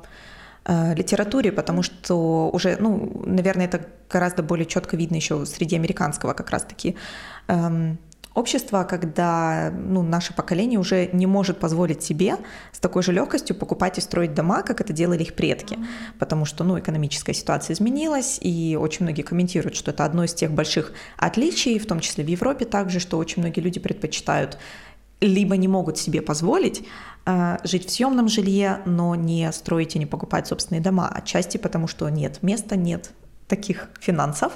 [0.65, 6.33] э, литературе, потому что уже, ну, наверное, это гораздо более четко видно еще среди американского
[6.33, 6.95] как раз-таки
[7.47, 7.97] эм,
[8.33, 12.37] общества, когда ну, наше поколение уже не может позволить себе
[12.71, 15.77] с такой же легкостью покупать и строить дома, как это делали их предки,
[16.17, 20.51] потому что ну, экономическая ситуация изменилась, и очень многие комментируют, что это одно из тех
[20.51, 24.57] больших отличий, в том числе в Европе также, что очень многие люди предпочитают
[25.19, 26.83] либо не могут себе позволить
[27.25, 31.87] э, жить в съемном жилье, но не строить и не покупать собственные дома, отчасти потому,
[31.87, 33.11] что нет места, нет
[33.47, 34.53] таких финансов.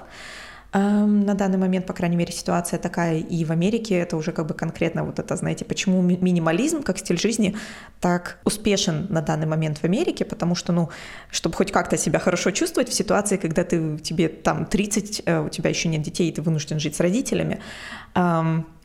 [0.75, 3.19] На данный момент, по крайней мере, ситуация такая.
[3.19, 7.17] И в Америке это уже как бы конкретно вот это, знаете, почему минимализм как стиль
[7.17, 7.55] жизни
[8.01, 10.89] так успешен на данный момент в Америке, потому что, ну,
[11.31, 15.49] чтобы хоть как-то себя хорошо чувствовать в ситуации, когда ты, тебе там 30, э, у
[15.49, 17.61] тебя еще нет детей, и ты вынужден жить с родителями,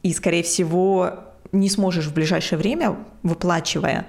[0.02, 1.14] и, скорее всего,
[1.52, 4.06] не сможешь в ближайшее время, выплачивая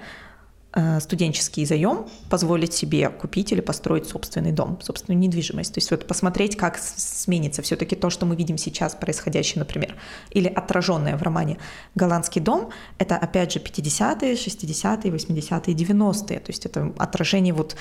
[1.00, 5.74] студенческий заем позволить себе купить или построить собственный дом, собственную недвижимость.
[5.74, 9.94] То есть вот посмотреть, как сменится все-таки то, что мы видим сейчас, происходящее, например,
[10.30, 11.58] или отраженное в романе
[11.94, 16.40] «Голландский дом», это опять же 50-е, 60-е, 80-е, 90-е.
[16.40, 17.76] То есть это отражение вот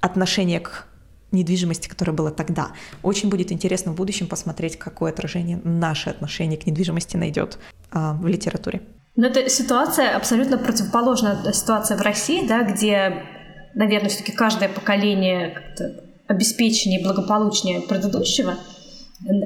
[0.00, 0.86] отношения к
[1.32, 2.72] недвижимости, которая была тогда.
[3.02, 7.58] Очень будет интересно в будущем посмотреть, какое отражение наше отношение к недвижимости найдет
[7.90, 8.82] а, в литературе.
[9.18, 13.24] Но это ситуация абсолютно противоположная ситуация в России, да, где,
[13.74, 18.54] наверное, все-таки каждое поколение как-то обеспеченнее благополучнее предыдущего.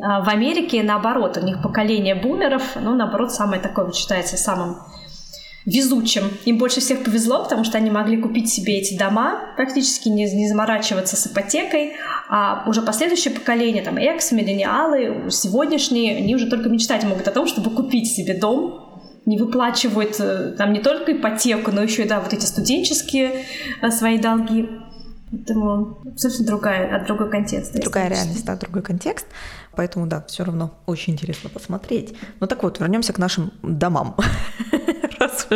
[0.02, 4.76] А в Америке наоборот, у них поколение бумеров, ну, наоборот, самое такое вот считается самым
[5.64, 6.24] везучим.
[6.44, 10.48] Им больше всех повезло, потому что они могли купить себе эти дома, практически не, не
[10.48, 11.94] заморачиваться с ипотекой,
[12.28, 17.46] а уже последующее поколение, там, экс, миллениалы, сегодняшние, они уже только мечтать могут о том,
[17.46, 18.91] чтобы купить себе дом,
[19.26, 23.44] не выплачивают э, там не только ипотеку, но еще и да, вот эти студенческие
[23.80, 24.68] э, свои долги.
[25.30, 27.74] Поэтому абсолютно другая, от другой контекст.
[27.80, 29.26] Другая реальность, да, другой контекст.
[29.74, 32.14] Поэтому, да, все равно очень интересно посмотреть.
[32.40, 34.16] Ну так вот, вернемся к нашим домам.
[35.32, 35.46] Раз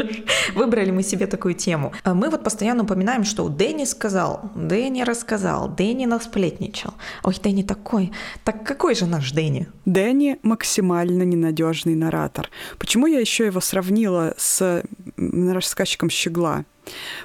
[0.54, 1.92] выбрали мы себе такую тему.
[2.02, 6.94] А мы вот постоянно упоминаем, что Дэнни сказал, Дэнни рассказал, Дэнни насплетничал.
[7.22, 8.12] Ой, Дэнни такой.
[8.44, 9.68] Так какой же наш Дэнни?
[9.84, 12.50] Дэнни максимально ненадежный наратор.
[12.78, 14.82] Почему я еще его сравнила с
[15.16, 16.64] рассказчиком Щегла?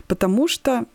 [0.07, 0.85] Потому что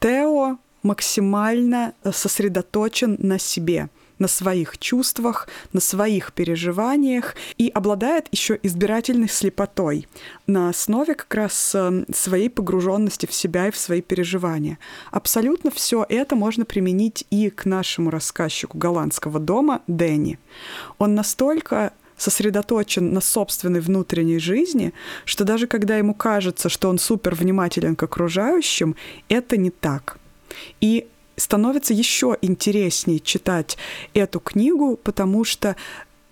[0.00, 3.88] Тео максимально сосредоточен на себе
[4.18, 10.08] на своих чувствах, на своих переживаниях и обладает еще избирательной слепотой
[10.46, 14.78] на основе как раз эм, своей погруженности в себя и в свои переживания.
[15.10, 20.38] Абсолютно все это можно применить и к нашему рассказчику голландского дома Дэнни.
[20.98, 24.92] Он настолько сосредоточен на собственной внутренней жизни,
[25.24, 28.96] что даже когда ему кажется, что он супер внимателен к окружающим,
[29.28, 30.18] это не так.
[30.80, 31.06] И
[31.38, 33.78] становится еще интереснее читать
[34.14, 35.76] эту книгу, потому что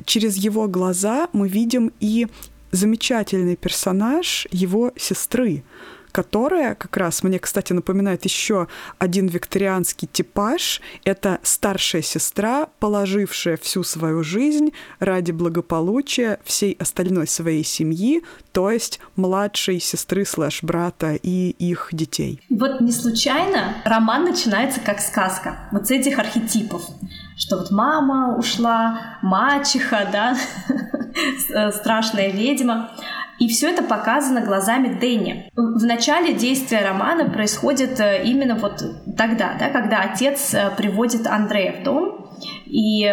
[0.05, 2.27] через его глаза мы видим и
[2.73, 5.65] замечательный персонаж его сестры,
[6.17, 10.81] которая как раз мне, кстати, напоминает еще один викторианский типаж.
[11.05, 18.99] Это старшая сестра, положившая всю свою жизнь ради благополучия всей остальной своей семьи, то есть
[19.17, 22.41] младшей сестры слэш-брата и их детей.
[22.49, 25.69] Вот не случайно роман начинается как сказка.
[25.71, 26.81] Вот с этих архетипов
[27.37, 30.37] что вот мама ушла, мачеха, да,
[31.71, 32.91] страшная ведьма.
[33.39, 35.51] И все это показано глазами Дэнни.
[35.55, 38.83] В начале действия романа происходит э, именно вот
[39.17, 42.31] тогда, да, когда отец э, приводит Андрея в дом,
[42.65, 43.05] и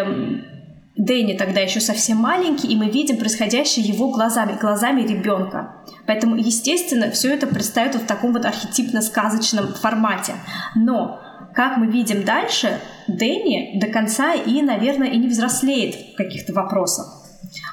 [0.96, 5.76] Дэнни тогда еще совсем маленький, и мы видим происходящее его глазами, глазами ребенка.
[6.06, 10.34] Поэтому, естественно, все это предстает в таком вот архетипно-сказочном формате.
[10.74, 11.20] Но,
[11.54, 17.23] как мы видим дальше, Дэнни до конца и, наверное, и не взрослеет в каких-то вопросах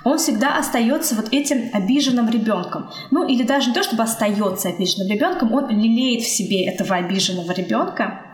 [0.04, 2.90] он всегда остается вот этим обиженным ребенком.
[3.12, 7.52] Ну или даже не то, чтобы остается обиженным ребенком, он лелеет в себе этого обиженного
[7.52, 8.31] ребенка.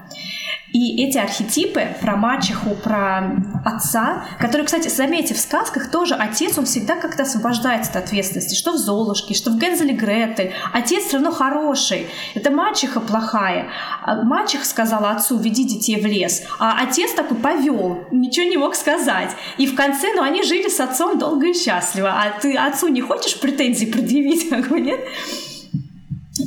[0.74, 6.66] И эти архетипы про мачеху, про отца, которые, кстати, заметьте, в сказках тоже отец, он
[6.66, 8.56] всегда как-то освобождается от ответственности.
[8.56, 10.54] Что в Золушке, что в Гензеле Гретель.
[10.74, 12.08] Отец все равно хороший.
[12.36, 13.70] Это мачеха плохая.
[14.04, 16.44] А мачеха сказала отцу, веди детей в лес.
[16.60, 19.32] А отец такой повел, ничего не мог сказать.
[19.58, 22.10] И в конце, ну, они жили с отцом долго и счастливо.
[22.10, 24.50] А ты отцу не хочешь претензий предъявить?
[24.50, 25.00] Как бы, нет?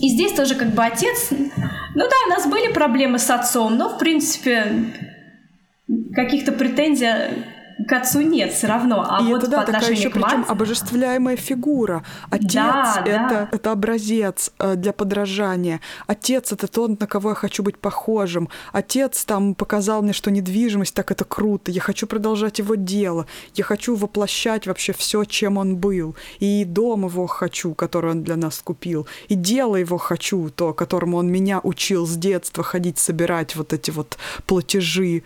[0.01, 1.31] И здесь тоже как бы отец...
[1.95, 4.93] Ну да, у нас были проблемы с отцом, но, в принципе,
[6.15, 7.07] каких-то претензий
[7.91, 9.05] к отцу нет все равно.
[9.11, 10.53] А и вот это, да, по такая еще к причем матери...
[10.53, 12.05] обожествляемая фигура.
[12.31, 13.49] Отец Да, это, да.
[13.51, 15.81] это образец э, для подражания.
[16.07, 18.49] Отец это тот, на кого я хочу быть похожим.
[18.73, 21.73] Отец там показал мне, что недвижимость так это круто.
[21.73, 23.27] Я хочу продолжать его дело.
[23.57, 26.15] Я хочу воплощать вообще все, чем он был.
[26.39, 29.09] И дом его хочу, который он для нас купил.
[29.27, 33.91] И дело его хочу, то, которому он меня учил с детства ходить, собирать вот эти
[33.91, 34.17] вот
[34.47, 35.25] платежи.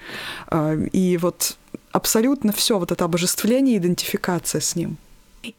[0.50, 1.56] Э, И вот
[1.94, 4.96] абсолютно все вот это обожествление, идентификация с ним.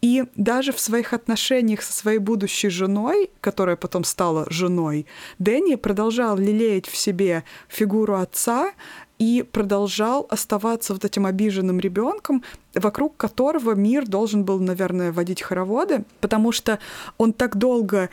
[0.01, 5.05] И даже в своих отношениях со своей будущей женой, которая потом стала женой,
[5.39, 8.73] Дэнни продолжал лелеять в себе фигуру отца
[9.17, 16.03] и продолжал оставаться вот этим обиженным ребенком, вокруг которого мир должен был, наверное, водить хороводы,
[16.19, 16.79] потому что
[17.17, 18.09] он так долго,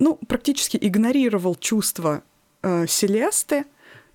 [0.00, 2.22] ну, практически игнорировал чувства
[2.62, 3.64] э, Селесты,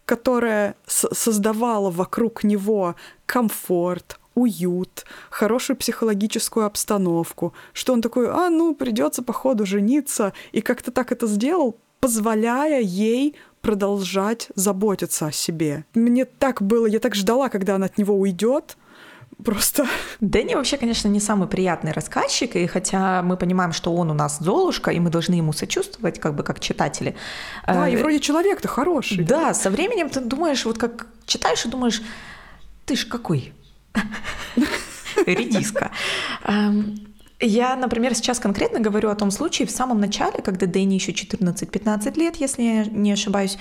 [0.05, 2.95] которая создавала вокруг него
[3.25, 10.91] комфорт, уют, хорошую психологическую обстановку, что он такой, а, ну, придется походу жениться, и как-то
[10.91, 15.85] так это сделал, позволяя ей продолжать заботиться о себе.
[15.95, 18.77] Мне так было, я так ждала, когда она от него уйдет,
[19.43, 19.87] просто
[20.21, 24.39] Дэнни вообще, конечно, не самый приятный рассказчик, и хотя мы понимаем, что он у нас
[24.39, 27.15] Золушка, и мы должны ему сочувствовать, как бы как читатели.
[27.65, 29.23] Да, и э, вроде человек-то хороший.
[29.23, 32.01] Да, со временем ты думаешь, вот как читаешь и думаешь,
[32.85, 33.53] ты ж какой?
[35.25, 35.91] Редиска.
[37.41, 42.17] Я, например, сейчас конкретно говорю о том случае в самом начале, когда Дэнни еще 14-15
[42.17, 43.57] лет, если я не ошибаюсь,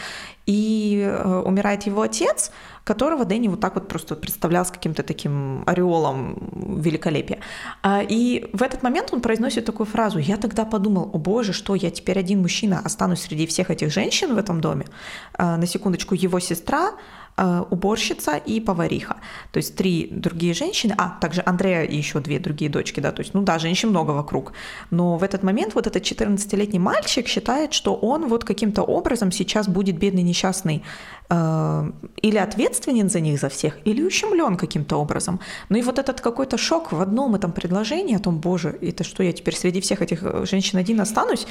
[0.47, 2.53] и э, умирает его отец,
[2.85, 6.39] которого Дэнни вот так вот просто представлял с каким-то таким ореолом
[6.83, 7.39] великолепия.
[7.83, 10.19] А, И в этот момент он произносит такую фразу.
[10.19, 14.35] Я тогда подумал, о боже, что я теперь один мужчина останусь среди всех этих женщин
[14.35, 14.87] в этом доме.
[15.33, 16.93] А, На секундочку, его сестра,
[17.37, 19.17] уборщица и повариха.
[19.51, 23.23] То есть три другие женщины, а также Андрея и еще две другие дочки, да, то
[23.23, 24.53] есть, ну да, женщин много вокруг.
[24.91, 29.69] Но в этот момент вот этот 14-летний мальчик считает, что он вот каким-то образом сейчас
[29.69, 30.83] будет бедный несчастный
[31.29, 31.91] э,
[32.23, 35.41] или ответственен за них, за всех, или ущемлен каким-то образом.
[35.69, 39.23] Ну и вот этот какой-то шок в одном этом предложении о том, боже, это что,
[39.23, 41.47] я теперь среди всех этих э, женщин один останусь?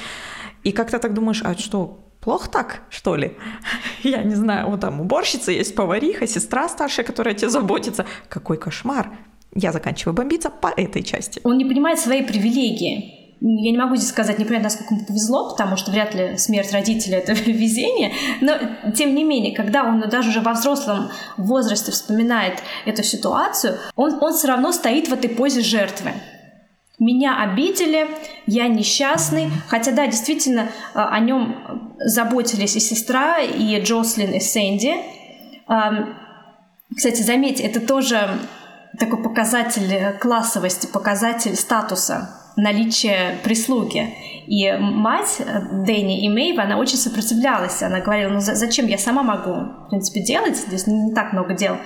[0.64, 3.36] И как-то так думаешь, а что, плохо так, что ли?
[4.02, 8.06] Я не знаю, вот там уборщица есть, повариха, сестра старшая, которая тебе заботится.
[8.28, 9.10] Какой кошмар.
[9.54, 11.40] Я заканчиваю бомбиться по этой части.
[11.44, 13.20] Он не понимает своей привилегии.
[13.40, 16.72] Я не могу здесь сказать, не понятно, насколько ему повезло, потому что вряд ли смерть
[16.72, 18.12] родителя— это везение.
[18.40, 18.54] Но,
[18.96, 24.32] тем не менее, когда он даже уже во взрослом возрасте вспоминает эту ситуацию, он, он
[24.32, 26.12] все равно стоит в этой позе жертвы.
[26.98, 28.08] Меня обидели,
[28.46, 29.50] я несчастный.
[29.68, 34.94] Хотя, да, действительно, а, о нем заботились и сестра, и Джослин, и Сэнди.
[35.66, 36.14] Ам,
[36.94, 38.38] Кстати, заметьте, это тоже
[38.98, 44.14] такой показатель классовости, показатель статуса, наличие прислуги.
[44.46, 45.40] И мать
[45.86, 47.82] Дэнни и Мэйв, она очень сопротивлялась.
[47.82, 49.54] Она говорила, ну за- зачем, я сама могу,
[49.86, 51.78] в принципе, делать, здесь не так много дел.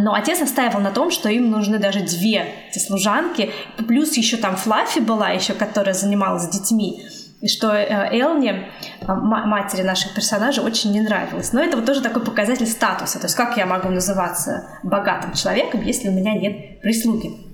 [0.00, 3.50] Но отец настаивал на том, что им нужны даже две эти служанки.
[3.86, 7.02] Плюс еще там Флаффи была еще, которая занималась детьми.
[7.42, 7.86] И что э,
[8.18, 11.52] Элни, э, ма- матери наших персонажей, очень не нравилось.
[11.52, 13.20] Но это вот тоже такой показатель статуса.
[13.20, 17.47] То есть как я могу называться богатым человеком, если у меня нет прислуги.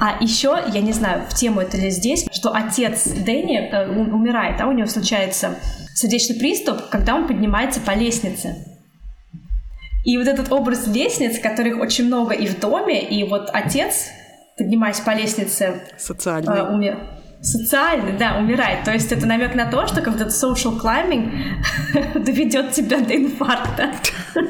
[0.00, 4.60] А еще, я не знаю, в тему это ли здесь, что отец Дэнни э, умирает,
[4.60, 5.56] а у него случается
[5.94, 8.66] сердечный приступ, когда он поднимается по лестнице.
[10.04, 14.08] И вот этот образ лестниц, которых очень много и в доме, и вот отец,
[14.58, 16.58] поднимаясь по лестнице, Социальный.
[16.58, 16.98] э, умер.
[17.40, 18.84] Социальный, да, умирает.
[18.84, 21.30] То есть это намек на то, что как этот social climbing
[22.24, 23.90] доведет тебя до инфаркта.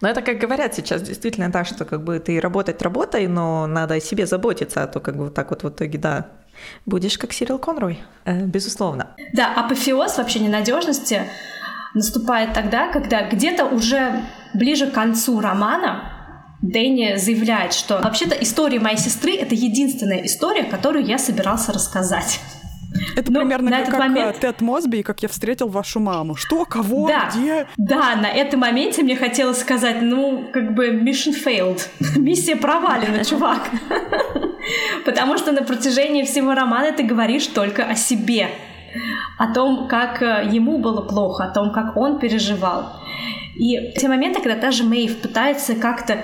[0.00, 3.94] Но это, как говорят сейчас, действительно так, что как бы ты работать работай, но надо
[3.94, 6.26] о себе заботиться, а то как бы вот так вот в итоге, да,
[6.86, 9.16] будешь как Сирил Конрой, Э, безусловно.
[9.32, 11.22] Да, апофеоз вообще ненадежности
[11.94, 14.22] наступает тогда, когда где-то уже
[14.54, 16.12] ближе к концу романа
[16.62, 22.40] Дэнни заявляет, что вообще-то история моей сестры— это единственная история, которую я собирался рассказать.
[23.16, 25.68] Это ну, примерно на как, этот как, момент- э, Тед Мосби и как я встретил
[25.68, 26.34] вашу маму.
[26.36, 27.30] Что, кого, Да.
[27.34, 27.66] где?
[27.76, 31.80] Да, на этом моменте мне хотелось сказать, ну, как бы mission failed.
[32.16, 33.60] Миссия провалена, чувак.
[35.04, 38.48] Потому что на протяжении всего романа ты говоришь только о себе.
[39.38, 42.92] О том, как э, ему было плохо, о том, как он переживал.
[43.56, 46.18] И те моменты, когда даже Мэйв пытается как-то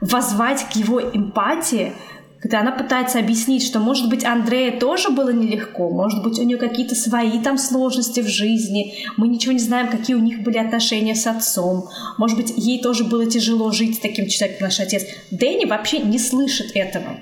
[0.00, 1.92] возвать к его эмпатии,
[2.40, 6.56] когда она пытается объяснить, что, может быть, Андрея тоже было нелегко, может быть, у нее
[6.56, 11.14] какие-то свои там сложности в жизни, мы ничего не знаем, какие у них были отношения
[11.14, 15.04] с отцом, может быть, ей тоже было тяжело жить с таким человеком, наш отец.
[15.30, 17.18] Дэнни вообще не слышит этого.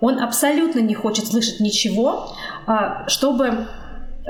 [0.00, 2.34] Он абсолютно не хочет слышать ничего,
[2.66, 3.68] а, чтобы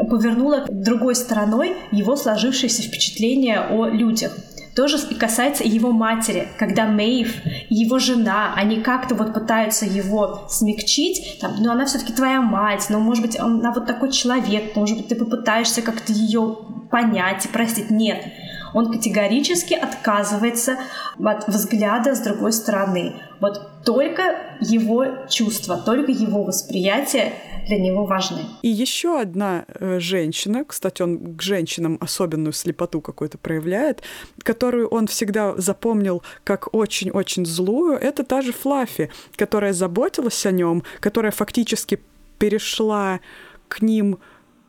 [0.08, 4.36] повернуло другой стороной его сложившееся впечатление о людях.
[4.74, 7.34] Тоже касается его матери, когда Мэйв
[7.68, 13.00] его жена, они как-то вот пытаются его смягчить, там, ну она все-таки твоя мать, ну
[13.00, 16.56] может быть она вот такой человек, может быть ты попытаешься как-то ее
[16.90, 17.90] понять и простить.
[17.90, 18.24] Нет,
[18.74, 20.76] он категорически отказывается
[21.22, 23.14] от взгляда с другой стороны.
[23.40, 27.32] Вот только его чувства, только его восприятие
[27.66, 28.40] для него важны.
[28.62, 34.02] И еще одна э, женщина, кстати, он к женщинам особенную слепоту какую-то проявляет,
[34.42, 40.82] которую он всегда запомнил как очень-очень злую, это та же Флаффи, которая заботилась о нем,
[41.00, 42.00] которая фактически
[42.38, 43.20] перешла
[43.68, 44.18] к ним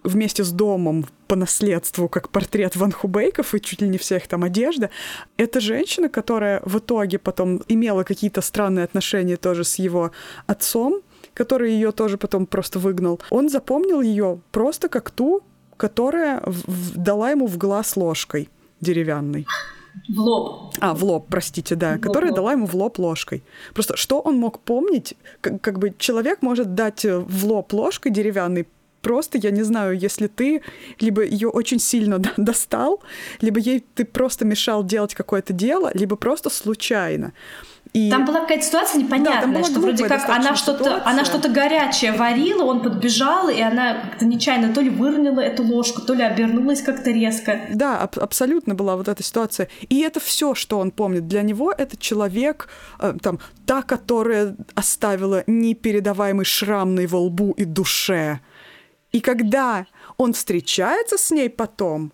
[0.03, 4.27] вместе с домом по наследству, как портрет Ван Хубейков и чуть ли не вся их
[4.27, 4.89] там одежда.
[5.37, 10.11] Это женщина, которая в итоге потом имела какие-то странные отношения тоже с его
[10.47, 11.01] отцом,
[11.33, 13.21] который ее тоже потом просто выгнал.
[13.29, 15.41] Он запомнил ее просто как ту,
[15.77, 16.43] которая
[16.95, 18.49] дала ему в глаз ложкой
[18.81, 19.45] деревянной.
[20.07, 20.73] В лоб.
[20.79, 22.35] А, в лоб, простите, да, в которая лоб.
[22.37, 23.43] дала ему в лоб ложкой.
[23.73, 25.15] Просто что он мог помнить?
[25.41, 28.67] Как, как бы человек может дать в лоб ложкой деревянной
[29.01, 30.61] просто, я не знаю, если ты
[30.99, 33.01] либо ее очень сильно достал,
[33.41, 37.33] либо ей ты просто мешал делать какое-то дело, либо просто случайно.
[37.93, 38.09] И...
[38.09, 42.63] Там была какая-то ситуация непонятная, да, что вроде как она что-то, она что-то горячее варила,
[42.63, 47.11] он подбежал, и она как-то нечаянно то ли выронила эту ложку, то ли обернулась как-то
[47.11, 47.59] резко.
[47.73, 49.67] Да, аб- абсолютно была вот эта ситуация.
[49.89, 51.27] И это все, что он помнит.
[51.27, 57.65] Для него это человек, э, там, та, которая оставила непередаваемый шрам на его лбу и
[57.65, 58.39] душе.
[59.11, 59.87] И когда
[60.17, 62.13] он встречается с ней потом,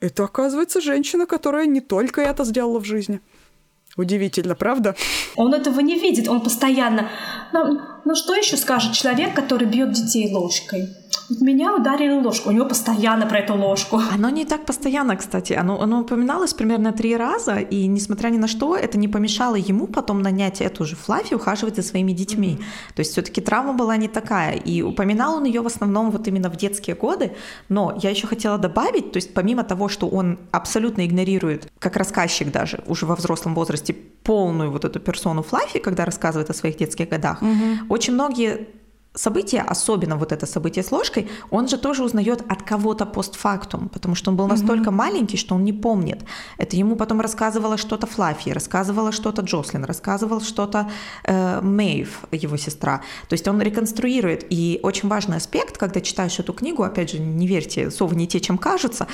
[0.00, 3.20] это оказывается женщина, которая не только это сделала в жизни.
[3.96, 4.96] Удивительно, правда?
[5.36, 7.08] Он этого не видит, он постоянно...
[7.52, 10.88] Ну, ну что еще скажет человек, который бьет детей ложкой?
[11.40, 12.50] Меня ударили ложку.
[12.50, 14.00] У него постоянно про эту ложку.
[14.12, 15.52] Оно не так постоянно, кстати.
[15.52, 19.86] Оно, оно упоминалось примерно три раза, и несмотря ни на что, это не помешало ему
[19.86, 22.58] потом нанять эту же Флаффи ухаживать за своими детьми.
[22.58, 22.94] Mm-hmm.
[22.94, 24.54] То есть все таки травма была не такая.
[24.56, 27.32] И упоминал он ее в основном вот именно в детские годы.
[27.68, 32.50] Но я еще хотела добавить, то есть помимо того, что он абсолютно игнорирует, как рассказчик
[32.50, 37.08] даже, уже во взрослом возрасте, полную вот эту персону Флаффи, когда рассказывает о своих детских
[37.08, 37.86] годах, mm-hmm.
[37.88, 38.68] очень многие
[39.14, 44.14] событие, особенно вот это событие с ложкой, он же тоже узнает от кого-то постфактум, потому
[44.14, 44.94] что он был настолько mm-hmm.
[44.94, 46.24] маленький, что он не помнит.
[46.56, 50.90] Это ему потом рассказывала что-то Флаффи, рассказывала что-то Джослин, рассказывал что-то
[51.24, 53.02] э, Мэйв, его сестра.
[53.28, 54.46] То есть он реконструирует.
[54.48, 58.40] И очень важный аспект, когда читаешь эту книгу, опять же, не верьте, совы не те,
[58.40, 59.06] чем кажутся,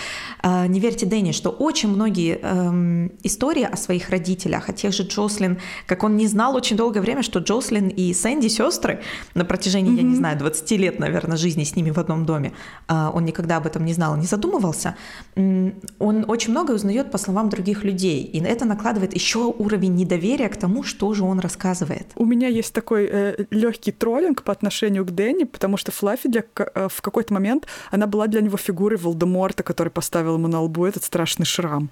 [0.42, 5.02] э, не верьте Дэнни, что очень многие э, истории о своих родителях, о тех же
[5.02, 9.02] Джослин, как он не знал очень долгое время, что Джослин и Сэнди сестры
[9.34, 10.04] на протяжении протяжении, mm-hmm.
[10.04, 12.52] я не знаю, 20 лет, наверное, жизни с ними в одном доме,
[12.86, 14.96] а, он никогда об этом не знал, не задумывался,
[15.36, 20.56] он очень многое узнает по словам других людей, и это накладывает еще уровень недоверия к
[20.56, 22.06] тому, что же он рассказывает.
[22.16, 26.42] У меня есть такой э, легкий троллинг по отношению к Дэнни, потому что Флаффи для,
[26.56, 30.86] э, в какой-то момент она была для него фигурой Волдеморта, который поставил ему на лбу
[30.86, 31.90] этот страшный шрам.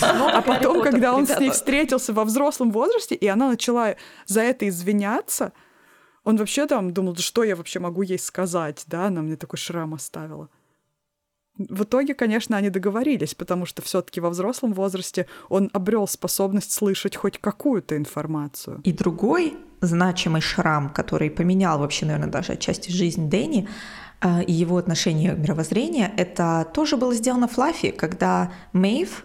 [0.00, 3.94] А потом, когда он с ней встретился во взрослом возрасте, и она начала
[4.26, 5.52] за это извиняться,
[6.24, 9.94] он вообще там думал, что я вообще могу ей сказать, да, она мне такой шрам
[9.94, 10.48] оставила.
[11.56, 17.14] В итоге, конечно, они договорились, потому что все-таки во взрослом возрасте он обрел способность слышать
[17.14, 18.80] хоть какую-то информацию.
[18.82, 23.68] И другой значимый шрам, который поменял вообще, наверное, даже отчасти жизнь Дэнни
[24.20, 29.24] э, и его отношение к мировоззрению, это тоже было сделано Флаффи, когда Мэйв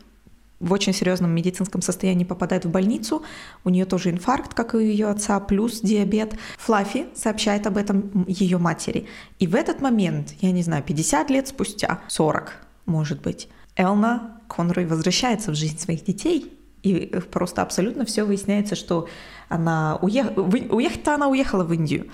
[0.60, 3.24] в очень серьезном медицинском состоянии попадает в больницу.
[3.64, 6.34] У нее тоже инфаркт, как и у ее отца, плюс диабет.
[6.58, 9.08] Флаффи сообщает об этом ее матери.
[9.40, 12.54] И в этот момент, я не знаю, 50 лет спустя, 40,
[12.86, 19.08] может быть, Элна Конрой возвращается в жизнь своих детей, и просто абсолютно все выясняется, что
[19.50, 22.10] она уехала, уехать-то она уехала в Индию.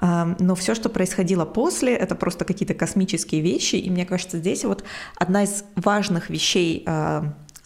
[0.00, 3.76] Но все, что происходило после, это просто какие-то космические вещи.
[3.76, 4.84] И мне кажется, здесь вот
[5.16, 6.84] одна из важных вещей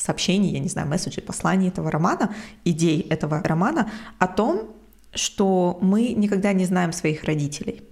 [0.02, 2.34] сообщений, я не знаю, месседжей, посланий этого романа,
[2.64, 4.70] идей этого романа о том,
[5.14, 7.82] что мы никогда не знаем своих родителей.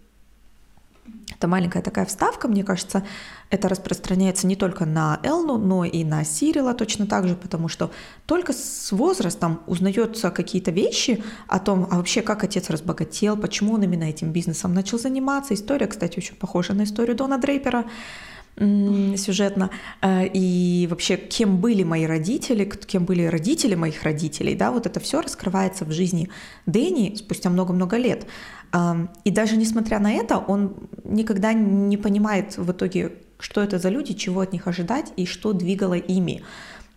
[1.37, 3.03] Это маленькая такая вставка, мне кажется,
[3.49, 7.91] это распространяется не только на Элну, но и на Сирила точно так же, потому что
[8.27, 13.83] только с возрастом узнаются какие-то вещи о том, а вообще как отец разбогател, почему он
[13.83, 15.55] именно этим бизнесом начал заниматься.
[15.55, 17.87] История, кстати, очень похожа на историю Дона Дрейпера
[18.61, 19.71] сюжетно,
[20.03, 25.01] э, и вообще, кем были мои родители, кем были родители моих родителей, да, вот это
[25.01, 26.29] все раскрывается в жизни
[26.67, 28.27] Дэнни спустя много-много лет.
[29.25, 34.13] И даже несмотря на это, он никогда не понимает в итоге, что это за люди,
[34.15, 36.45] чего от них ожидать и что двигало ими.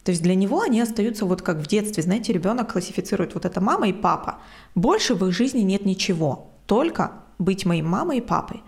[0.03, 3.59] То есть для него они остаются вот как в детстве, знаете, ребенок классифицирует вот это
[3.61, 4.39] мама и папа.
[4.75, 8.61] Больше в их жизни нет ничего, только быть моей мамой и папой.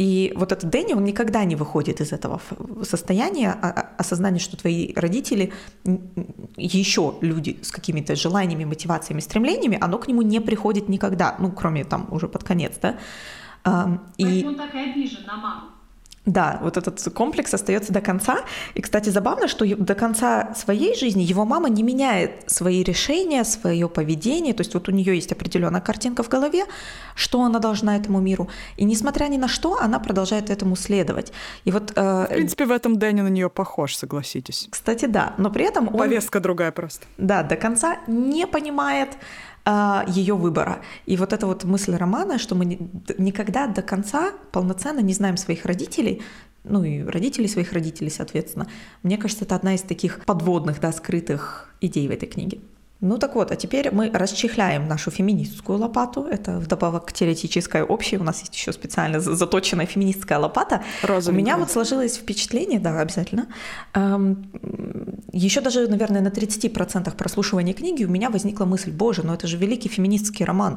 [0.00, 2.40] И вот этот Дэнни, он никогда не выходит из этого
[2.84, 5.52] состояния а, а, осознания, что твои родители
[6.56, 11.84] еще люди с какими-то желаниями, мотивациями, стремлениями, оно к нему не приходит никогда, ну, кроме
[11.84, 12.96] там уже под конец, да.
[14.16, 14.44] И...
[14.46, 15.66] он так и обижен на маму.
[16.30, 18.38] Да, вот этот комплекс остается до конца.
[18.74, 23.88] И, кстати, забавно, что до конца своей жизни его мама не меняет свои решения, свое
[23.88, 24.54] поведение.
[24.54, 26.64] То есть вот у нее есть определенная картинка в голове,
[27.16, 28.48] что она должна этому миру.
[28.76, 31.32] И несмотря ни на что, она продолжает этому следовать.
[31.64, 34.68] И вот, э, в принципе, в этом Дэнни на нее похож, согласитесь.
[34.70, 35.34] Кстати, да.
[35.36, 35.98] Но при этом он...
[35.98, 37.06] Повестка другая просто.
[37.18, 39.08] Да, до конца не понимает
[40.08, 40.80] ее выбора.
[41.06, 42.64] И вот эта вот мысль романа, что мы
[43.18, 46.22] никогда до конца полноценно не знаем своих родителей,
[46.64, 48.66] ну и родителей своих родителей, соответственно.
[49.02, 52.60] Мне кажется, это одна из таких подводных, да, скрытых идей в этой книге.
[53.00, 56.24] Ну так вот, а теперь мы расчехляем нашу феминистскую лопату.
[56.24, 58.18] Это вдобавок к теоретической общей.
[58.18, 60.82] У нас есть еще специально заточенная феминистская лопата.
[61.02, 61.32] Розовенькая.
[61.32, 63.46] У меня вот сложилось впечатление, да, обязательно.
[63.94, 64.50] Эм,
[65.32, 69.56] еще даже, наверное, на 30% прослушивания книги у меня возникла мысль, боже, ну это же
[69.56, 70.76] великий феминистский роман.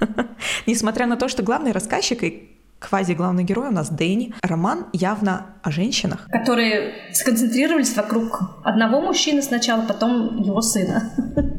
[0.66, 4.34] Несмотря на то, что главный рассказчик и квази-главный герой у нас Дэнни.
[4.42, 6.28] Роман явно о женщинах.
[6.30, 11.10] Которые сконцентрировались вокруг одного мужчины сначала, потом его сына.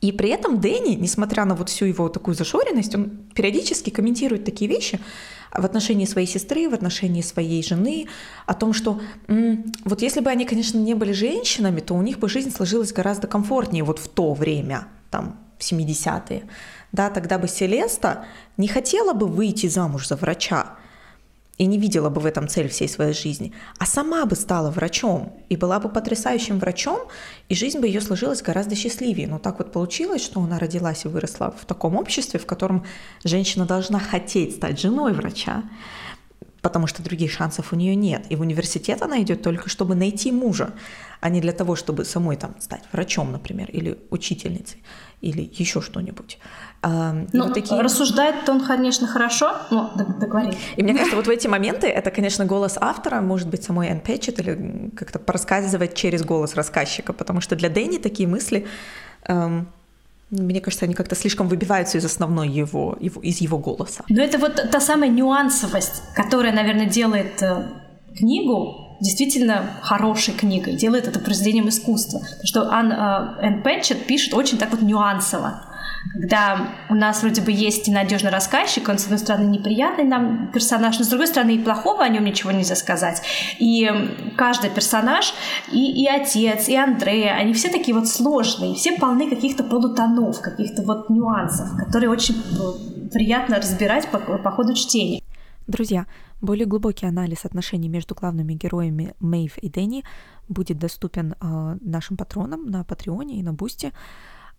[0.00, 4.70] И при этом Дэнни, несмотря на вот всю его такую зашоренность, он периодически комментирует такие
[4.70, 5.00] вещи
[5.52, 8.06] в отношении своей сестры, в отношении своей жены,
[8.46, 9.00] о том, что
[9.84, 13.26] вот если бы они, конечно, не были женщинами, то у них бы жизнь сложилась гораздо
[13.26, 16.44] комфортнее вот в то время, там, в 70-е
[16.92, 18.24] да, тогда бы Селеста
[18.56, 20.76] не хотела бы выйти замуж за врача
[21.60, 25.34] и не видела бы в этом цель всей своей жизни, а сама бы стала врачом
[25.50, 27.00] и была бы потрясающим врачом,
[27.50, 29.28] и жизнь бы ее сложилась гораздо счастливее.
[29.28, 32.86] Но так вот получилось, что она родилась и выросла в таком обществе, в котором
[33.24, 35.64] женщина должна хотеть стать женой врача,
[36.62, 38.24] потому что других шансов у нее нет.
[38.30, 40.70] И в университет она идет только, чтобы найти мужа,
[41.20, 44.82] а не для того, чтобы самой там стать врачом, например, или учительницей,
[45.20, 46.38] или еще что-нибудь.
[46.82, 47.80] Ну, вот такие...
[47.80, 50.56] рассуждает он, конечно, хорошо, но договори.
[50.76, 54.00] И мне кажется, вот в эти моменты это, конечно, голос автора, может быть, самой Энн
[54.00, 58.66] Пэтчет, или как-то порассказывать через голос рассказчика, потому что для Дэнни такие мысли,
[59.26, 59.68] эм,
[60.30, 64.04] мне кажется, они как-то слишком выбиваются из основной его, его, из его голоса.
[64.08, 67.68] Но это вот та самая нюансовость, которая, наверное, делает э,
[68.16, 72.20] книгу действительно хорошей книгой, делает это произведением искусства.
[72.20, 75.62] Потому что Ан, э, Энн Пэтчет пишет очень так вот нюансово
[76.12, 80.98] когда у нас вроде бы есть надежный рассказчик, он, с одной стороны, неприятный нам персонаж,
[80.98, 83.22] но, с другой стороны, и плохого о нем ничего нельзя сказать.
[83.58, 83.88] И
[84.36, 85.34] каждый персонаж,
[85.70, 90.82] и, и отец, и Андрея, они все такие вот сложные, все полны каких-то полутонов, каких-то
[90.82, 95.22] вот нюансов, которые очень э, приятно разбирать по, по ходу чтения.
[95.66, 96.06] Друзья,
[96.40, 100.04] более глубокий анализ отношений между главными героями Мэйв и Дэнни
[100.48, 103.92] будет доступен э, нашим патронам на Патреоне и на Бусте.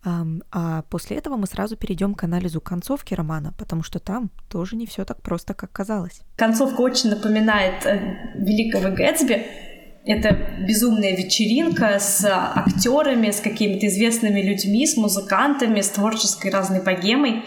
[0.04, 4.84] А после этого мы сразу перейдем к анализу концовки романа, потому что там тоже не
[4.86, 6.22] все так просто, как казалось.
[6.36, 9.46] Концовка очень напоминает э, великого Гэтсби.
[10.04, 10.36] Это
[10.66, 17.44] безумная вечеринка с актерами, с какими-то известными людьми, с музыкантами, с творческой разной богемой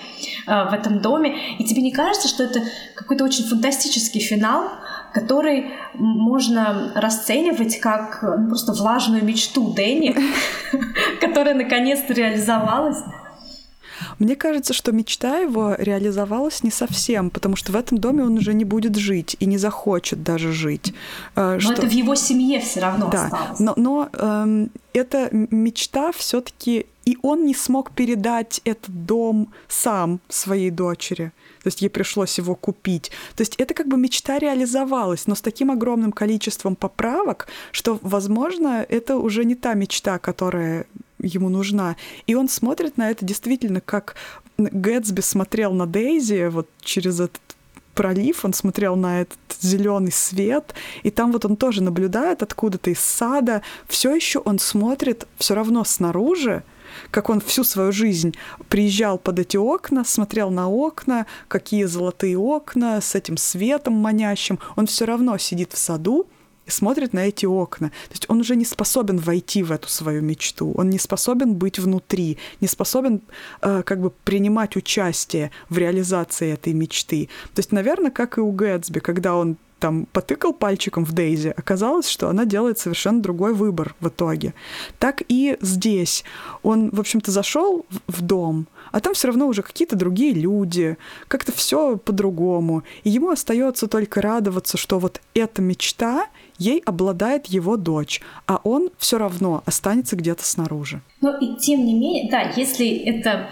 [0.48, 1.36] э, в этом доме.
[1.60, 2.62] И тебе не кажется, что это
[2.96, 4.72] какой-то очень фантастический финал,
[5.14, 10.16] который можно расценивать как ну, просто влажную мечту Дэнни,
[11.20, 13.00] которая наконец-то реализовалась.
[14.20, 18.54] Мне кажется, что мечта его реализовалась не совсем, потому что в этом доме он уже
[18.54, 20.94] не будет жить и не захочет даже жить.
[21.36, 21.74] Э, но что...
[21.74, 23.26] это в его семье все равно да.
[23.26, 23.60] осталось.
[23.60, 30.72] Но, но эм, эта мечта все-таки и он не смог передать этот дом сам своей
[30.72, 31.32] дочери.
[31.64, 33.12] То есть ей пришлось его купить.
[33.36, 38.86] То есть это как бы мечта реализовалась, но с таким огромным количеством поправок, что, возможно,
[38.88, 40.86] это уже не та мечта, которая
[41.20, 41.96] ему нужна.
[42.28, 44.16] И он смотрит на это действительно как
[44.58, 47.42] Гэтсби смотрел на Дейзи вот через этот
[47.94, 53.00] пролив, он смотрел на этот зеленый свет, и там вот он тоже наблюдает откуда-то из
[53.00, 53.62] сада.
[53.88, 56.64] Все еще он смотрит все равно снаружи,
[57.10, 58.36] как он всю свою жизнь
[58.70, 64.60] приезжал под эти окна, смотрел на окна, какие золотые окна с этим светом манящим.
[64.76, 66.28] Он все равно сидит в саду
[66.66, 67.90] и смотрит на эти окна.
[67.90, 71.80] То есть он уже не способен войти в эту свою мечту, он не способен быть
[71.80, 73.22] внутри, не способен
[73.62, 77.30] э, как бы принимать участие в реализации этой мечты.
[77.54, 82.08] То есть, наверное, как и у Гэтсби, когда он там потыкал пальчиком в Дейзи, оказалось,
[82.08, 84.54] что она делает совершенно другой выбор в итоге.
[85.00, 86.24] Так и здесь.
[86.64, 90.98] Он, в общем-то, зашел в дом, а там все равно уже какие-то другие люди,
[91.28, 92.84] как-то все по-другому.
[93.04, 96.28] И ему остается только радоваться, что вот эта мечта
[96.58, 101.02] ей обладает его дочь, а он все равно останется где-то снаружи.
[101.22, 103.50] Но и тем не менее, да, если это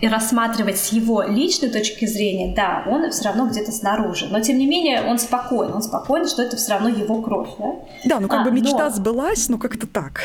[0.00, 4.28] и рассматривать с его личной точки зрения, да, он все равно где-то снаружи.
[4.30, 7.74] Но тем не менее, он спокоен, он спокоен, что это все равно его кровь, да?
[8.04, 8.90] Да, ну как а, бы мечта но...
[8.90, 10.20] сбылась, ну как-то так.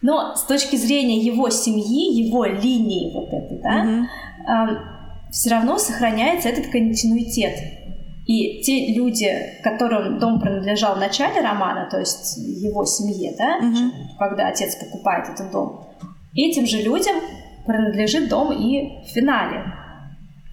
[0.00, 4.72] Но с точки зрения его семьи, его линии вот этой, да, угу.
[4.74, 7.54] э, все равно сохраняется этот континуитет.
[8.26, 9.28] И те люди,
[9.64, 13.92] которым дом принадлежал в начале романа, то есть его семье, да, угу.
[14.18, 15.88] когда отец покупает этот дом,
[16.34, 17.16] этим же людям
[17.66, 19.64] принадлежит дом и в финале,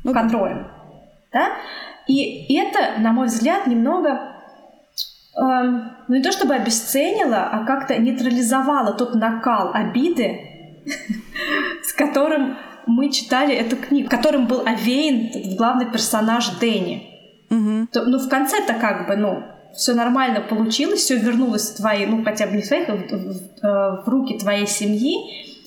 [0.04, 0.68] ну, контролем.
[1.32, 1.50] Да?
[2.08, 4.10] И это, на мой взгляд, немного
[5.38, 10.40] э, ну не то чтобы обесценило, а как-то нейтрализовало тот накал обиды,
[11.84, 12.58] с которым
[12.88, 17.19] мы читали эту книгу, которым был овеян главный персонаж Дэнни.
[17.50, 17.88] Угу.
[17.92, 19.44] То, ну, в конце-то как бы, ну,
[19.76, 23.02] все нормально получилось, все вернулось в твои, ну, хотя бы не в твоих, а в,
[23.02, 25.16] в, в руки твоей семьи.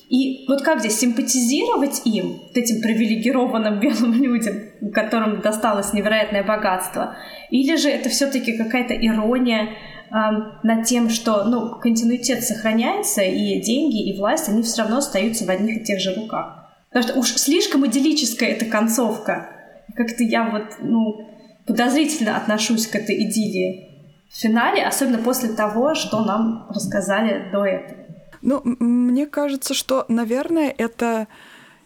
[0.09, 4.55] И вот как здесь симпатизировать им, вот этим привилегированным белым людям,
[4.93, 7.15] которым досталось невероятное богатство,
[7.49, 10.15] или же это все-таки какая-то ирония э,
[10.63, 15.49] над тем, что ну, континуитет сохраняется, и деньги, и власть, они все равно остаются в
[15.49, 16.63] одних и тех же руках.
[16.89, 19.49] Потому что уж слишком идиллическая эта концовка.
[19.95, 21.32] Как-то я вот, ну,
[21.65, 23.89] подозрительно отношусь к этой идиллии
[24.29, 27.99] в финале, особенно после того, что нам рассказали до этого.
[28.41, 31.27] Ну, мне кажется, что, наверное, это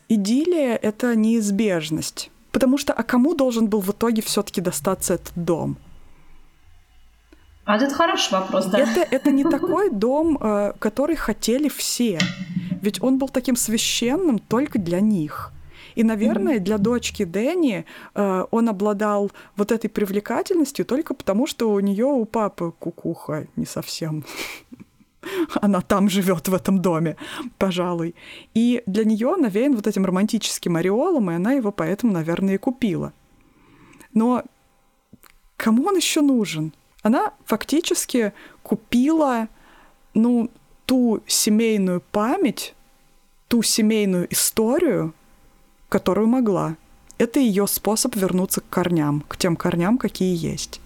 [0.10, 2.32] идиллия— это неизбежность.
[2.52, 5.78] Потому что, а кому должен был в итоге все таки достаться этот дом?
[7.66, 8.80] А это хороший вопрос, да.
[8.80, 12.18] Это, это не такой дом, э, который хотели все.
[12.82, 15.52] Ведь он был таким священным только для них.
[15.98, 17.84] И, наверное, для дочки Дэнни
[18.14, 23.66] э, он обладал вот этой привлекательностью только потому, что у нее у папы кукуха не
[23.66, 24.24] совсем.
[25.60, 27.16] Она там живет в этом доме,
[27.58, 28.14] пожалуй.
[28.54, 33.12] И для нее навеян вот этим романтическим ореолом, и она его поэтому, наверное, и купила.
[34.14, 34.44] Но
[35.56, 36.74] кому он еще нужен?
[37.02, 39.48] Она фактически купила,
[40.14, 40.52] ну,
[40.86, 42.76] ту семейную память,
[43.48, 45.16] ту семейную историю,
[45.90, 46.76] которую могла.
[47.18, 50.80] Это ее способ вернуться к корням, к тем корням, какие есть.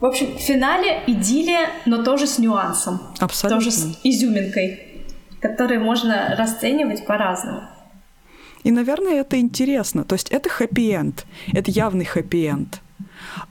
[0.00, 3.00] В общем, в финале идиллия, но тоже с нюансом.
[3.18, 3.58] Абсолютно.
[3.58, 5.04] Тоже с изюминкой,
[5.40, 7.62] которую можно расценивать по-разному.
[8.64, 10.04] И, наверное, это интересно.
[10.04, 12.80] То есть это хэппи-энд, это явный хэппи-энд.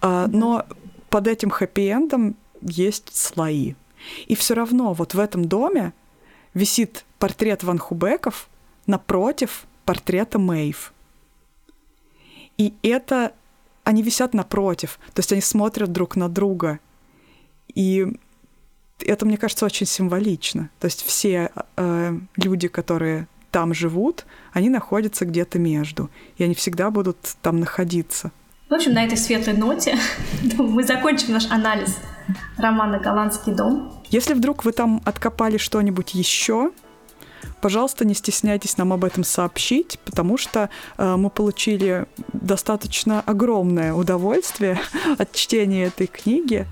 [0.02, 0.66] А, но
[1.10, 3.76] под этим хэппи-эндом есть слои.
[4.28, 5.94] И все равно вот в этом доме
[6.54, 8.50] висит портрет Ван Хубеков
[8.86, 10.93] напротив портрета Мэйв.
[12.58, 13.34] И это...
[13.84, 16.80] Они висят напротив, то есть они смотрят друг на друга.
[17.76, 18.08] И
[19.06, 20.70] это, мне кажется, очень символично.
[20.80, 26.90] То есть все э, люди, которые там живут, они находятся где-то между, и они всегда
[26.92, 28.32] будут там находиться.
[28.70, 29.96] В общем, на этой светлой ноте
[30.58, 31.98] мы закончим наш анализ
[32.58, 34.02] романа «Голландский дом».
[34.10, 36.72] Если вдруг вы там откопали что-нибудь еще,
[37.64, 44.78] пожалуйста, не стесняйтесь нам об этом сообщить, потому что э, мы получили достаточно огромное удовольствие
[45.18, 46.68] от чтения этой книги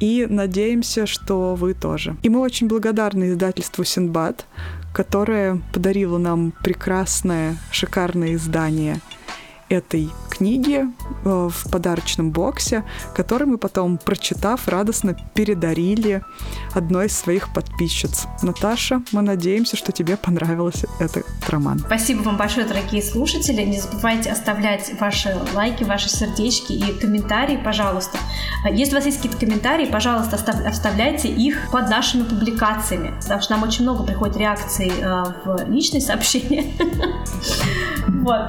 [0.00, 2.14] и надеемся, что вы тоже.
[2.22, 4.44] И мы очень благодарны издательству Синбад,
[4.92, 9.00] которое подарило нам прекрасное, шикарное издание
[9.68, 10.84] этой книги
[11.24, 16.22] э, в подарочном боксе, который мы потом, прочитав, радостно передарили
[16.74, 18.26] одной из своих подписчиц.
[18.42, 21.80] Наташа, мы надеемся, что тебе понравился этот роман.
[21.80, 23.62] Спасибо вам большое, дорогие слушатели.
[23.62, 28.18] Не забывайте оставлять ваши лайки, ваши сердечки и комментарии, пожалуйста.
[28.70, 33.62] Если у вас есть какие-то комментарии, пожалуйста, оставляйте их под нашими публикациями, потому что нам
[33.64, 36.72] очень много приходит реакций э, в личные сообщения.
[38.08, 38.40] Вот.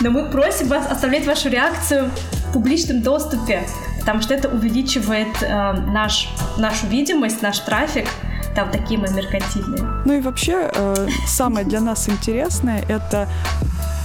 [0.00, 2.10] Но мы просим вас оставлять вашу реакцию
[2.48, 3.62] в публичном доступе,
[4.00, 8.06] потому что это увеличивает э, наш, нашу видимость, наш трафик,
[8.54, 10.02] там такие мы меркантильные.
[10.04, 13.28] Ну и вообще, э, самое для нас интересное— это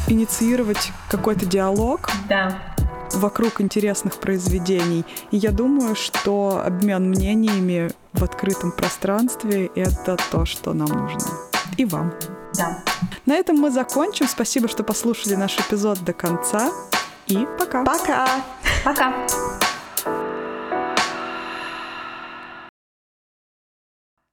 [0.07, 2.09] инициировать какой-то диалог.
[2.29, 2.55] Да
[3.13, 5.05] вокруг интересных произведений.
[5.31, 11.31] И я думаю, что обмен мнениями в открытом пространстве— это то, что нам нужно.
[11.77, 12.13] И вам.
[12.57, 12.79] Да.
[13.25, 14.27] На этом мы закончим.
[14.27, 16.71] Спасибо, что послушали наш эпизод до конца.
[17.27, 17.83] И пока.
[17.83, 18.27] Пока.
[18.83, 19.13] Пока.